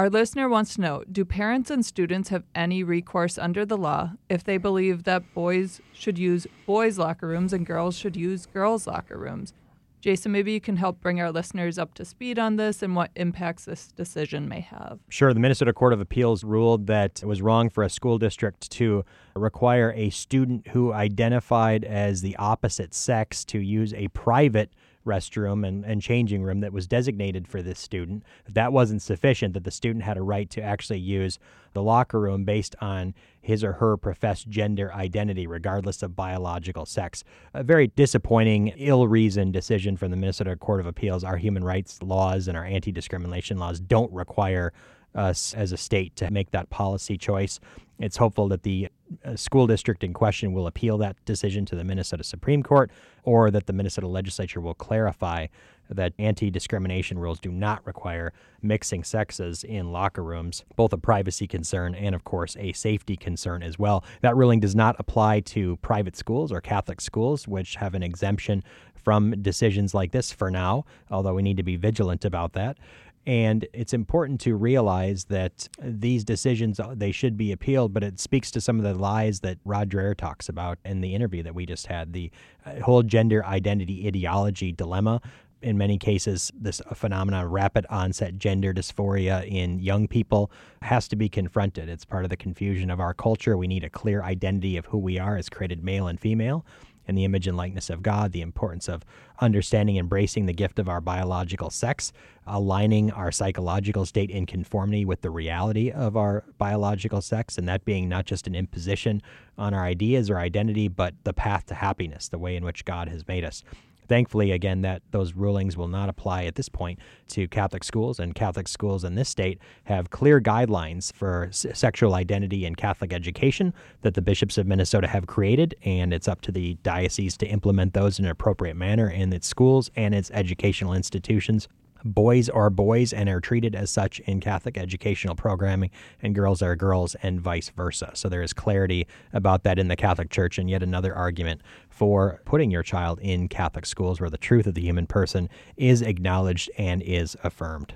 Our 0.00 0.08
listener 0.08 0.48
wants 0.48 0.76
to 0.76 0.80
know 0.80 1.04
Do 1.12 1.26
parents 1.26 1.68
and 1.68 1.84
students 1.84 2.30
have 2.30 2.44
any 2.54 2.82
recourse 2.82 3.36
under 3.36 3.66
the 3.66 3.76
law 3.76 4.12
if 4.30 4.42
they 4.42 4.56
believe 4.56 5.04
that 5.04 5.34
boys 5.34 5.82
should 5.92 6.18
use 6.18 6.46
boys' 6.64 6.96
locker 6.96 7.28
rooms 7.28 7.52
and 7.52 7.66
girls 7.66 7.98
should 7.98 8.16
use 8.16 8.46
girls' 8.46 8.86
locker 8.86 9.18
rooms? 9.18 9.52
Jason, 10.00 10.32
maybe 10.32 10.52
you 10.52 10.60
can 10.62 10.78
help 10.78 11.02
bring 11.02 11.20
our 11.20 11.30
listeners 11.30 11.76
up 11.78 11.92
to 11.92 12.06
speed 12.06 12.38
on 12.38 12.56
this 12.56 12.82
and 12.82 12.96
what 12.96 13.10
impacts 13.14 13.66
this 13.66 13.88
decision 13.88 14.48
may 14.48 14.60
have. 14.60 15.00
Sure. 15.10 15.34
The 15.34 15.40
Minnesota 15.40 15.74
Court 15.74 15.92
of 15.92 16.00
Appeals 16.00 16.44
ruled 16.44 16.86
that 16.86 17.22
it 17.22 17.26
was 17.26 17.42
wrong 17.42 17.68
for 17.68 17.84
a 17.84 17.90
school 17.90 18.16
district 18.16 18.70
to 18.70 19.04
require 19.36 19.92
a 19.94 20.08
student 20.08 20.68
who 20.68 20.94
identified 20.94 21.84
as 21.84 22.22
the 22.22 22.34
opposite 22.36 22.94
sex 22.94 23.44
to 23.44 23.58
use 23.58 23.92
a 23.92 24.08
private 24.08 24.72
restroom 25.06 25.66
and, 25.66 25.84
and 25.84 26.02
changing 26.02 26.42
room 26.42 26.60
that 26.60 26.72
was 26.72 26.86
designated 26.86 27.48
for 27.48 27.62
this 27.62 27.78
student. 27.78 28.22
If 28.46 28.54
that 28.54 28.72
wasn't 28.72 29.02
sufficient, 29.02 29.54
that 29.54 29.64
the 29.64 29.70
student 29.70 30.04
had 30.04 30.16
a 30.16 30.22
right 30.22 30.48
to 30.50 30.62
actually 30.62 30.98
use 30.98 31.38
the 31.72 31.82
locker 31.82 32.20
room 32.20 32.44
based 32.44 32.76
on 32.80 33.14
his 33.40 33.64
or 33.64 33.74
her 33.74 33.96
professed 33.96 34.48
gender 34.48 34.92
identity, 34.92 35.46
regardless 35.46 36.02
of 36.02 36.16
biological 36.16 36.84
sex. 36.84 37.24
A 37.54 37.62
very 37.62 37.86
disappointing, 37.88 38.68
ill 38.76 39.08
reasoned 39.08 39.52
decision 39.52 39.96
from 39.96 40.10
the 40.10 40.16
Minnesota 40.16 40.56
Court 40.56 40.80
of 40.80 40.86
Appeals. 40.86 41.24
Our 41.24 41.36
human 41.36 41.64
rights 41.64 42.02
laws 42.02 42.48
and 42.48 42.56
our 42.56 42.64
anti 42.64 42.92
discrimination 42.92 43.58
laws 43.58 43.80
don't 43.80 44.12
require 44.12 44.72
us 45.14 45.54
as 45.54 45.72
a 45.72 45.76
state 45.76 46.16
to 46.16 46.30
make 46.30 46.50
that 46.50 46.70
policy 46.70 47.16
choice. 47.18 47.60
It's 47.98 48.16
hopeful 48.16 48.48
that 48.48 48.62
the 48.62 48.88
uh, 49.24 49.36
school 49.36 49.66
district 49.66 50.02
in 50.02 50.14
question 50.14 50.52
will 50.52 50.66
appeal 50.66 50.96
that 50.98 51.22
decision 51.24 51.66
to 51.66 51.76
the 51.76 51.84
Minnesota 51.84 52.24
Supreme 52.24 52.62
Court 52.62 52.90
or 53.24 53.50
that 53.50 53.66
the 53.66 53.72
Minnesota 53.72 54.08
legislature 54.08 54.60
will 54.60 54.74
clarify 54.74 55.48
that 55.90 56.12
anti 56.18 56.50
discrimination 56.50 57.18
rules 57.18 57.40
do 57.40 57.50
not 57.50 57.84
require 57.84 58.32
mixing 58.62 59.02
sexes 59.02 59.64
in 59.64 59.92
locker 59.92 60.22
rooms, 60.22 60.64
both 60.76 60.92
a 60.92 60.98
privacy 60.98 61.46
concern 61.46 61.94
and, 61.94 62.14
of 62.14 62.24
course, 62.24 62.56
a 62.58 62.72
safety 62.72 63.16
concern 63.16 63.62
as 63.62 63.78
well. 63.78 64.04
That 64.22 64.36
ruling 64.36 64.60
does 64.60 64.76
not 64.76 64.96
apply 64.98 65.40
to 65.40 65.76
private 65.78 66.16
schools 66.16 66.52
or 66.52 66.60
Catholic 66.60 67.00
schools, 67.00 67.48
which 67.48 67.74
have 67.74 67.94
an 67.94 68.02
exemption 68.02 68.62
from 68.94 69.42
decisions 69.42 69.94
like 69.94 70.12
this 70.12 70.30
for 70.30 70.50
now, 70.50 70.84
although 71.10 71.34
we 71.34 71.42
need 71.42 71.56
to 71.56 71.62
be 71.62 71.76
vigilant 71.76 72.24
about 72.24 72.52
that. 72.52 72.78
And 73.26 73.66
it's 73.74 73.92
important 73.92 74.40
to 74.42 74.56
realize 74.56 75.24
that 75.26 75.68
these 75.78 76.24
decisions 76.24 76.80
uh, 76.80 76.94
they 76.96 77.12
should 77.12 77.36
be 77.36 77.52
appealed, 77.52 77.92
but 77.92 78.02
it 78.02 78.18
speaks 78.18 78.50
to 78.52 78.60
some 78.60 78.78
of 78.78 78.84
the 78.84 78.94
lies 78.94 79.40
that 79.40 79.58
Rod 79.64 79.90
Dreher 79.90 80.16
talks 80.16 80.48
about 80.48 80.78
in 80.84 81.02
the 81.02 81.14
interview 81.14 81.42
that 81.42 81.54
we 81.54 81.66
just 81.66 81.86
had. 81.86 82.12
The 82.12 82.30
uh, 82.64 82.80
whole 82.80 83.02
gender 83.02 83.44
identity 83.44 84.06
ideology 84.06 84.72
dilemma. 84.72 85.20
In 85.62 85.76
many 85.76 85.98
cases, 85.98 86.50
this 86.58 86.80
phenomenon 86.94 87.44
of 87.44 87.50
rapid 87.50 87.84
onset 87.90 88.38
gender 88.38 88.72
dysphoria 88.72 89.46
in 89.46 89.78
young 89.78 90.08
people 90.08 90.50
has 90.80 91.06
to 91.08 91.16
be 91.16 91.28
confronted. 91.28 91.90
It's 91.90 92.06
part 92.06 92.24
of 92.24 92.30
the 92.30 92.36
confusion 92.38 92.90
of 92.90 92.98
our 92.98 93.12
culture. 93.12 93.58
We 93.58 93.66
need 93.66 93.84
a 93.84 93.90
clear 93.90 94.22
identity 94.22 94.78
of 94.78 94.86
who 94.86 94.96
we 94.96 95.18
are 95.18 95.36
as 95.36 95.50
created 95.50 95.84
male 95.84 96.06
and 96.06 96.18
female 96.18 96.64
in 97.06 97.14
the 97.14 97.24
image 97.24 97.46
and 97.46 97.56
likeness 97.56 97.90
of 97.90 98.02
God, 98.02 98.32
the 98.32 98.40
importance 98.40 98.88
of 98.88 99.04
understanding, 99.40 99.96
embracing 99.96 100.46
the 100.46 100.52
gift 100.52 100.78
of 100.78 100.88
our 100.88 101.00
biological 101.00 101.70
sex, 101.70 102.12
aligning 102.46 103.10
our 103.10 103.32
psychological 103.32 104.06
state 104.06 104.30
in 104.30 104.46
conformity 104.46 105.04
with 105.04 105.22
the 105.22 105.30
reality 105.30 105.90
of 105.90 106.16
our 106.16 106.44
biological 106.58 107.20
sex, 107.20 107.58
and 107.58 107.68
that 107.68 107.84
being 107.84 108.08
not 108.08 108.26
just 108.26 108.46
an 108.46 108.54
imposition 108.54 109.22
on 109.58 109.74
our 109.74 109.84
ideas 109.84 110.30
or 110.30 110.38
identity, 110.38 110.88
but 110.88 111.14
the 111.24 111.32
path 111.32 111.66
to 111.66 111.74
happiness, 111.74 112.28
the 112.28 112.38
way 112.38 112.56
in 112.56 112.64
which 112.64 112.84
God 112.84 113.08
has 113.08 113.26
made 113.26 113.44
us. 113.44 113.62
Thankfully, 114.10 114.50
again, 114.50 114.80
that 114.80 115.02
those 115.12 115.34
rulings 115.34 115.76
will 115.76 115.86
not 115.86 116.08
apply 116.08 116.42
at 116.46 116.56
this 116.56 116.68
point 116.68 116.98
to 117.28 117.46
Catholic 117.46 117.84
schools, 117.84 118.18
and 118.18 118.34
Catholic 118.34 118.66
schools 118.66 119.04
in 119.04 119.14
this 119.14 119.28
state 119.28 119.60
have 119.84 120.10
clear 120.10 120.40
guidelines 120.40 121.12
for 121.12 121.46
s- 121.50 121.64
sexual 121.74 122.14
identity 122.14 122.66
and 122.66 122.76
Catholic 122.76 123.12
education 123.12 123.72
that 124.02 124.14
the 124.14 124.20
bishops 124.20 124.58
of 124.58 124.66
Minnesota 124.66 125.06
have 125.06 125.28
created, 125.28 125.76
and 125.84 126.12
it's 126.12 126.26
up 126.26 126.40
to 126.40 126.50
the 126.50 126.74
diocese 126.82 127.36
to 127.36 127.46
implement 127.46 127.94
those 127.94 128.18
in 128.18 128.24
an 128.24 128.32
appropriate 128.32 128.74
manner 128.74 129.08
in 129.08 129.32
its 129.32 129.46
schools 129.46 129.92
and 129.94 130.12
its 130.12 130.28
educational 130.32 130.92
institutions 130.92 131.68
boys 132.04 132.48
are 132.48 132.70
boys 132.70 133.12
and 133.12 133.28
are 133.28 133.40
treated 133.40 133.74
as 133.74 133.90
such 133.90 134.20
in 134.20 134.40
Catholic 134.40 134.76
educational 134.78 135.34
programming, 135.34 135.90
and 136.22 136.34
girls 136.34 136.62
are 136.62 136.76
girls, 136.76 137.14
and 137.22 137.40
vice 137.40 137.70
versa. 137.70 138.10
So 138.14 138.28
there 138.28 138.42
is 138.42 138.52
clarity 138.52 139.06
about 139.32 139.64
that 139.64 139.78
in 139.78 139.88
the 139.88 139.96
Catholic 139.96 140.30
Church, 140.30 140.58
and 140.58 140.68
yet 140.68 140.82
another 140.82 141.14
argument 141.14 141.60
for 141.88 142.40
putting 142.44 142.70
your 142.70 142.82
child 142.82 143.18
in 143.20 143.48
Catholic 143.48 143.86
schools 143.86 144.20
where 144.20 144.30
the 144.30 144.38
truth 144.38 144.66
of 144.66 144.74
the 144.74 144.82
human 144.82 145.06
person 145.06 145.48
is 145.76 146.02
acknowledged 146.02 146.70
and 146.78 147.02
is 147.02 147.36
affirmed. 147.42 147.94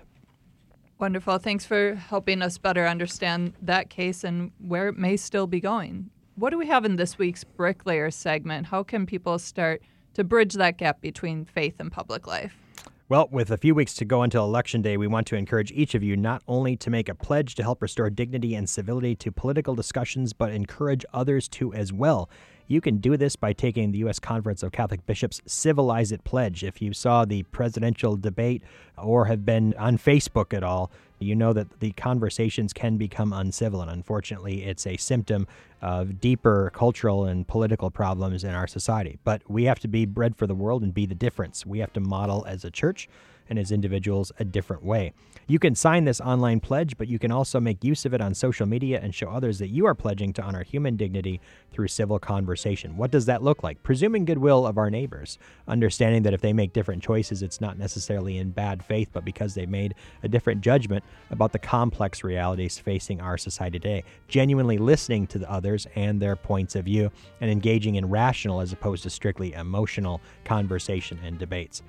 Wonderful. 0.99 1.39
Thanks 1.39 1.67
for 1.67 1.95
helping 1.95 2.41
us 2.41 2.57
better 2.57 2.87
understand 2.87 3.55
that 3.61 3.91
case 3.91 4.25
and 4.25 4.53
where 4.59 4.89
it 4.89 4.97
may 4.97 5.17
still 5.17 5.47
be 5.47 5.61
going. 5.61 6.11
What 6.37 6.51
do 6.51 6.59
we 6.59 6.67
have 6.67 6.85
in 6.85 6.97
this 6.97 7.19
week's 7.19 7.45
Bricklayer 7.45 8.11
segment? 8.11 8.67
How 8.67 8.83
can 8.83 9.05
people 9.07 9.39
start 9.39 9.83
to 10.15 10.25
bridge 10.25 10.55
that 10.55 10.79
gap 10.79 11.01
between 11.01 11.45
faith 11.45 11.75
and 11.79 11.91
public 11.91 12.27
life? 12.27 12.64
Well, 13.07 13.29
with 13.31 13.51
a 13.51 13.59
few 13.59 13.75
weeks 13.75 13.93
to 13.97 14.07
go 14.07 14.23
until 14.23 14.45
Election 14.45 14.81
Day, 14.81 14.97
we 14.97 15.07
want 15.07 15.27
to 15.27 15.37
encourage 15.37 15.71
each 15.73 15.95
of 15.95 16.03
you 16.03 16.17
not 16.17 16.43
only 16.49 16.75
to 16.79 16.89
make 16.89 17.11
a 17.11 17.15
pledge 17.15 17.55
to 17.57 17.63
help 17.63 17.83
restore 17.83 18.09
dignity 18.09 18.55
and 18.55 18.67
civility 18.67 19.15
to 19.17 19.31
political 19.31 19.75
discussions, 19.75 20.33
but 20.33 20.53
encourage 20.53 21.05
others 21.13 21.47
to 21.49 21.75
as 21.75 21.93
well. 21.93 22.31
You 22.67 22.81
can 22.81 22.97
do 22.97 23.19
this 23.19 23.37
by 23.37 23.53
taking 23.53 23.93
the 23.93 23.99
U.S. 23.99 24.19
Conference 24.19 24.63
of 24.63 24.73
Catholic 24.73 25.05
Bishops 25.05 25.43
Civilize 25.45 26.13
It 26.13 26.25
Pledge. 26.25 26.65
If 26.65 26.81
you 26.81 26.95
saw 26.95 27.27
the 27.27 27.43
presidential 27.43 28.17
debate 28.17 28.63
or 28.97 29.27
have 29.27 29.45
been 29.45 29.75
on 29.75 29.99
Facebook 29.99 30.55
at 30.55 30.63
all, 30.63 30.91
you 31.25 31.35
know 31.35 31.53
that 31.53 31.81
the 31.81 31.93
conversations 31.93 32.73
can 32.73 32.97
become 32.97 33.33
uncivil, 33.33 33.81
and 33.81 33.91
unfortunately, 33.91 34.65
it's 34.65 34.87
a 34.87 34.97
symptom 34.97 35.47
of 35.83 36.21
deeper 36.21 36.71
cultural 36.75 37.25
and 37.25 37.47
political 37.47 37.91
problems 37.91 38.45
in 38.45 38.51
our 38.51 38.67
society. 38.67 39.19
But 39.25 39.43
we 39.49 39.65
have 39.65 39.81
to 39.81 39.89
be 39.89 40.07
bread 40.07 40.37
for 40.37 40.47
the 40.47 40.55
world 40.55 40.83
and 40.83 40.95
be 40.95 41.07
the 41.07 41.15
difference. 41.15 41.67
We 41.67 41.81
have 41.81 41.93
to 41.95 42.01
model 42.01 42.45
as 42.47 42.65
a 42.65 42.71
church 42.71 43.09
and 43.49 43.59
as 43.59 43.73
individuals 43.73 44.33
a 44.39 44.45
different 44.45 44.83
way. 44.83 45.13
You 45.47 45.59
can 45.59 45.75
sign 45.75 46.05
this 46.05 46.21
online 46.21 46.61
pledge, 46.61 46.97
but 46.97 47.09
you 47.09 47.19
can 47.19 47.31
also 47.31 47.61
make 47.61 47.85
use 47.85 48.07
of 48.07 48.15
it 48.15 48.21
on 48.21 48.33
social 48.35 48.67
media 48.67 49.01
and 49.03 49.15
show 49.15 49.29
others 49.29 49.59
that 49.59 49.69
you 49.69 49.85
are 49.85 49.95
pledging 49.95 50.33
to 50.35 50.43
honor 50.43 50.63
human 50.63 50.97
dignity 50.97 51.41
through 51.71 51.89
civil 51.89 52.19
conversation. 52.19 52.97
What 52.97 53.11
does 53.11 53.27
that 53.27 53.43
look 53.43 53.63
like? 53.63 53.83
Presuming 53.83 54.25
goodwill 54.25 54.67
of 54.67 54.79
our 54.79 54.91
neighbors, 54.91 55.39
understanding 55.69 56.23
that 56.23 56.33
if 56.33 56.41
they 56.41 56.55
make 56.55 56.73
different 56.73 57.03
choices, 57.03 57.43
it's 57.43 57.61
not 57.61 57.79
necessarily 57.79 58.39
in 58.39 58.51
bad 58.51 58.83
faith, 58.83 59.11
but 59.13 59.25
because 59.25 59.55
they 59.55 59.67
made 59.67 59.95
a 60.23 60.29
different 60.29 60.63
judgment 60.63 61.05
about 61.31 61.53
the 61.53 61.59
complex 61.59 62.25
realities 62.25 62.79
facing 62.79 63.21
our 63.21 63.37
society 63.37 63.79
today. 63.79 64.05
Genuinely 64.29 64.79
listening 64.79 65.27
to 65.27 65.39
the 65.39 65.51
others 65.51 65.87
and 65.95 66.21
their 66.21 66.37
points 66.37 66.75
of 66.75 66.87
view 66.87 67.11
and 67.41 67.51
engaging 67.51 67.97
in 67.97 68.09
rational 68.09 68.61
as 68.61 68.73
opposed 68.73 69.03
to 69.03 69.11
strictly 69.11 69.53
emotional 69.53 70.21
conversation 70.45 71.19
and 71.25 71.39
debates. 71.39 71.83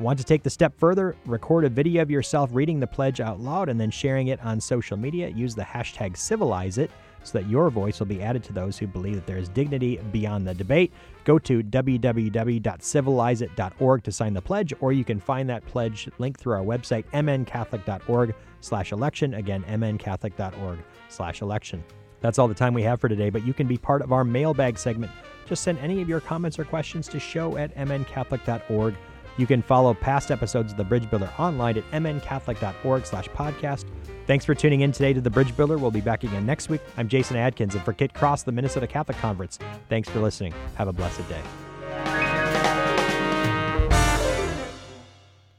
Want 0.00 0.18
to 0.18 0.24
take 0.24 0.42
the 0.42 0.48
step 0.48 0.72
further? 0.78 1.14
Record 1.26 1.66
a 1.66 1.68
video 1.68 2.00
of 2.00 2.10
yourself 2.10 2.48
reading 2.54 2.80
the 2.80 2.86
pledge 2.86 3.20
out 3.20 3.38
loud 3.38 3.68
and 3.68 3.78
then 3.78 3.90
sharing 3.90 4.28
it 4.28 4.42
on 4.42 4.58
social 4.58 4.96
media. 4.96 5.28
Use 5.28 5.54
the 5.54 5.62
hashtag 5.62 6.14
CivilizeIt 6.14 6.88
so 7.22 7.38
that 7.38 7.46
your 7.50 7.68
voice 7.68 7.98
will 7.98 8.06
be 8.06 8.22
added 8.22 8.42
to 8.44 8.54
those 8.54 8.78
who 8.78 8.86
believe 8.86 9.16
that 9.16 9.26
there 9.26 9.36
is 9.36 9.50
dignity 9.50 9.98
beyond 10.10 10.46
the 10.46 10.54
debate. 10.54 10.90
Go 11.24 11.38
to 11.40 11.62
www.civilizeit.org 11.62 14.02
to 14.02 14.10
sign 14.10 14.32
the 14.32 14.40
pledge, 14.40 14.72
or 14.80 14.94
you 14.94 15.04
can 15.04 15.20
find 15.20 15.50
that 15.50 15.66
pledge 15.66 16.08
link 16.18 16.38
through 16.38 16.54
our 16.54 16.64
website, 16.64 17.04
mncatholic.org 17.12 18.34
slash 18.62 18.92
election. 18.92 19.34
Again, 19.34 19.62
mncatholic.org 19.64 20.78
slash 21.10 21.42
election. 21.42 21.84
That's 22.22 22.38
all 22.38 22.48
the 22.48 22.54
time 22.54 22.72
we 22.72 22.84
have 22.84 23.02
for 23.02 23.10
today, 23.10 23.28
but 23.28 23.46
you 23.46 23.52
can 23.52 23.66
be 23.66 23.76
part 23.76 24.00
of 24.00 24.12
our 24.12 24.24
mailbag 24.24 24.78
segment. 24.78 25.12
Just 25.46 25.62
send 25.62 25.78
any 25.80 26.00
of 26.00 26.08
your 26.08 26.20
comments 26.20 26.58
or 26.58 26.64
questions 26.64 27.06
to 27.08 27.20
show 27.20 27.58
at 27.58 27.76
mncatholic.org. 27.76 28.94
You 29.36 29.46
can 29.46 29.62
follow 29.62 29.94
past 29.94 30.30
episodes 30.30 30.72
of 30.72 30.78
The 30.78 30.84
Bridge 30.84 31.08
Builder 31.08 31.30
online 31.38 31.78
at 31.78 31.90
mncatholic.org 31.90 33.06
slash 33.06 33.28
podcast. 33.28 33.86
Thanks 34.26 34.44
for 34.44 34.54
tuning 34.54 34.82
in 34.82 34.92
today 34.92 35.12
to 35.12 35.20
The 35.20 35.30
Bridge 35.30 35.56
Builder. 35.56 35.78
We'll 35.78 35.90
be 35.90 36.00
back 36.00 36.24
again 36.24 36.46
next 36.46 36.68
week. 36.68 36.80
I'm 36.96 37.08
Jason 37.08 37.36
Adkins, 37.36 37.74
and 37.74 37.84
for 37.84 37.92
Kit 37.92 38.14
Cross, 38.14 38.44
the 38.44 38.52
Minnesota 38.52 38.86
Catholic 38.86 39.16
Conference, 39.18 39.58
thanks 39.88 40.08
for 40.08 40.20
listening. 40.20 40.54
Have 40.76 40.88
a 40.88 40.92
blessed 40.92 41.28
day. 41.28 41.42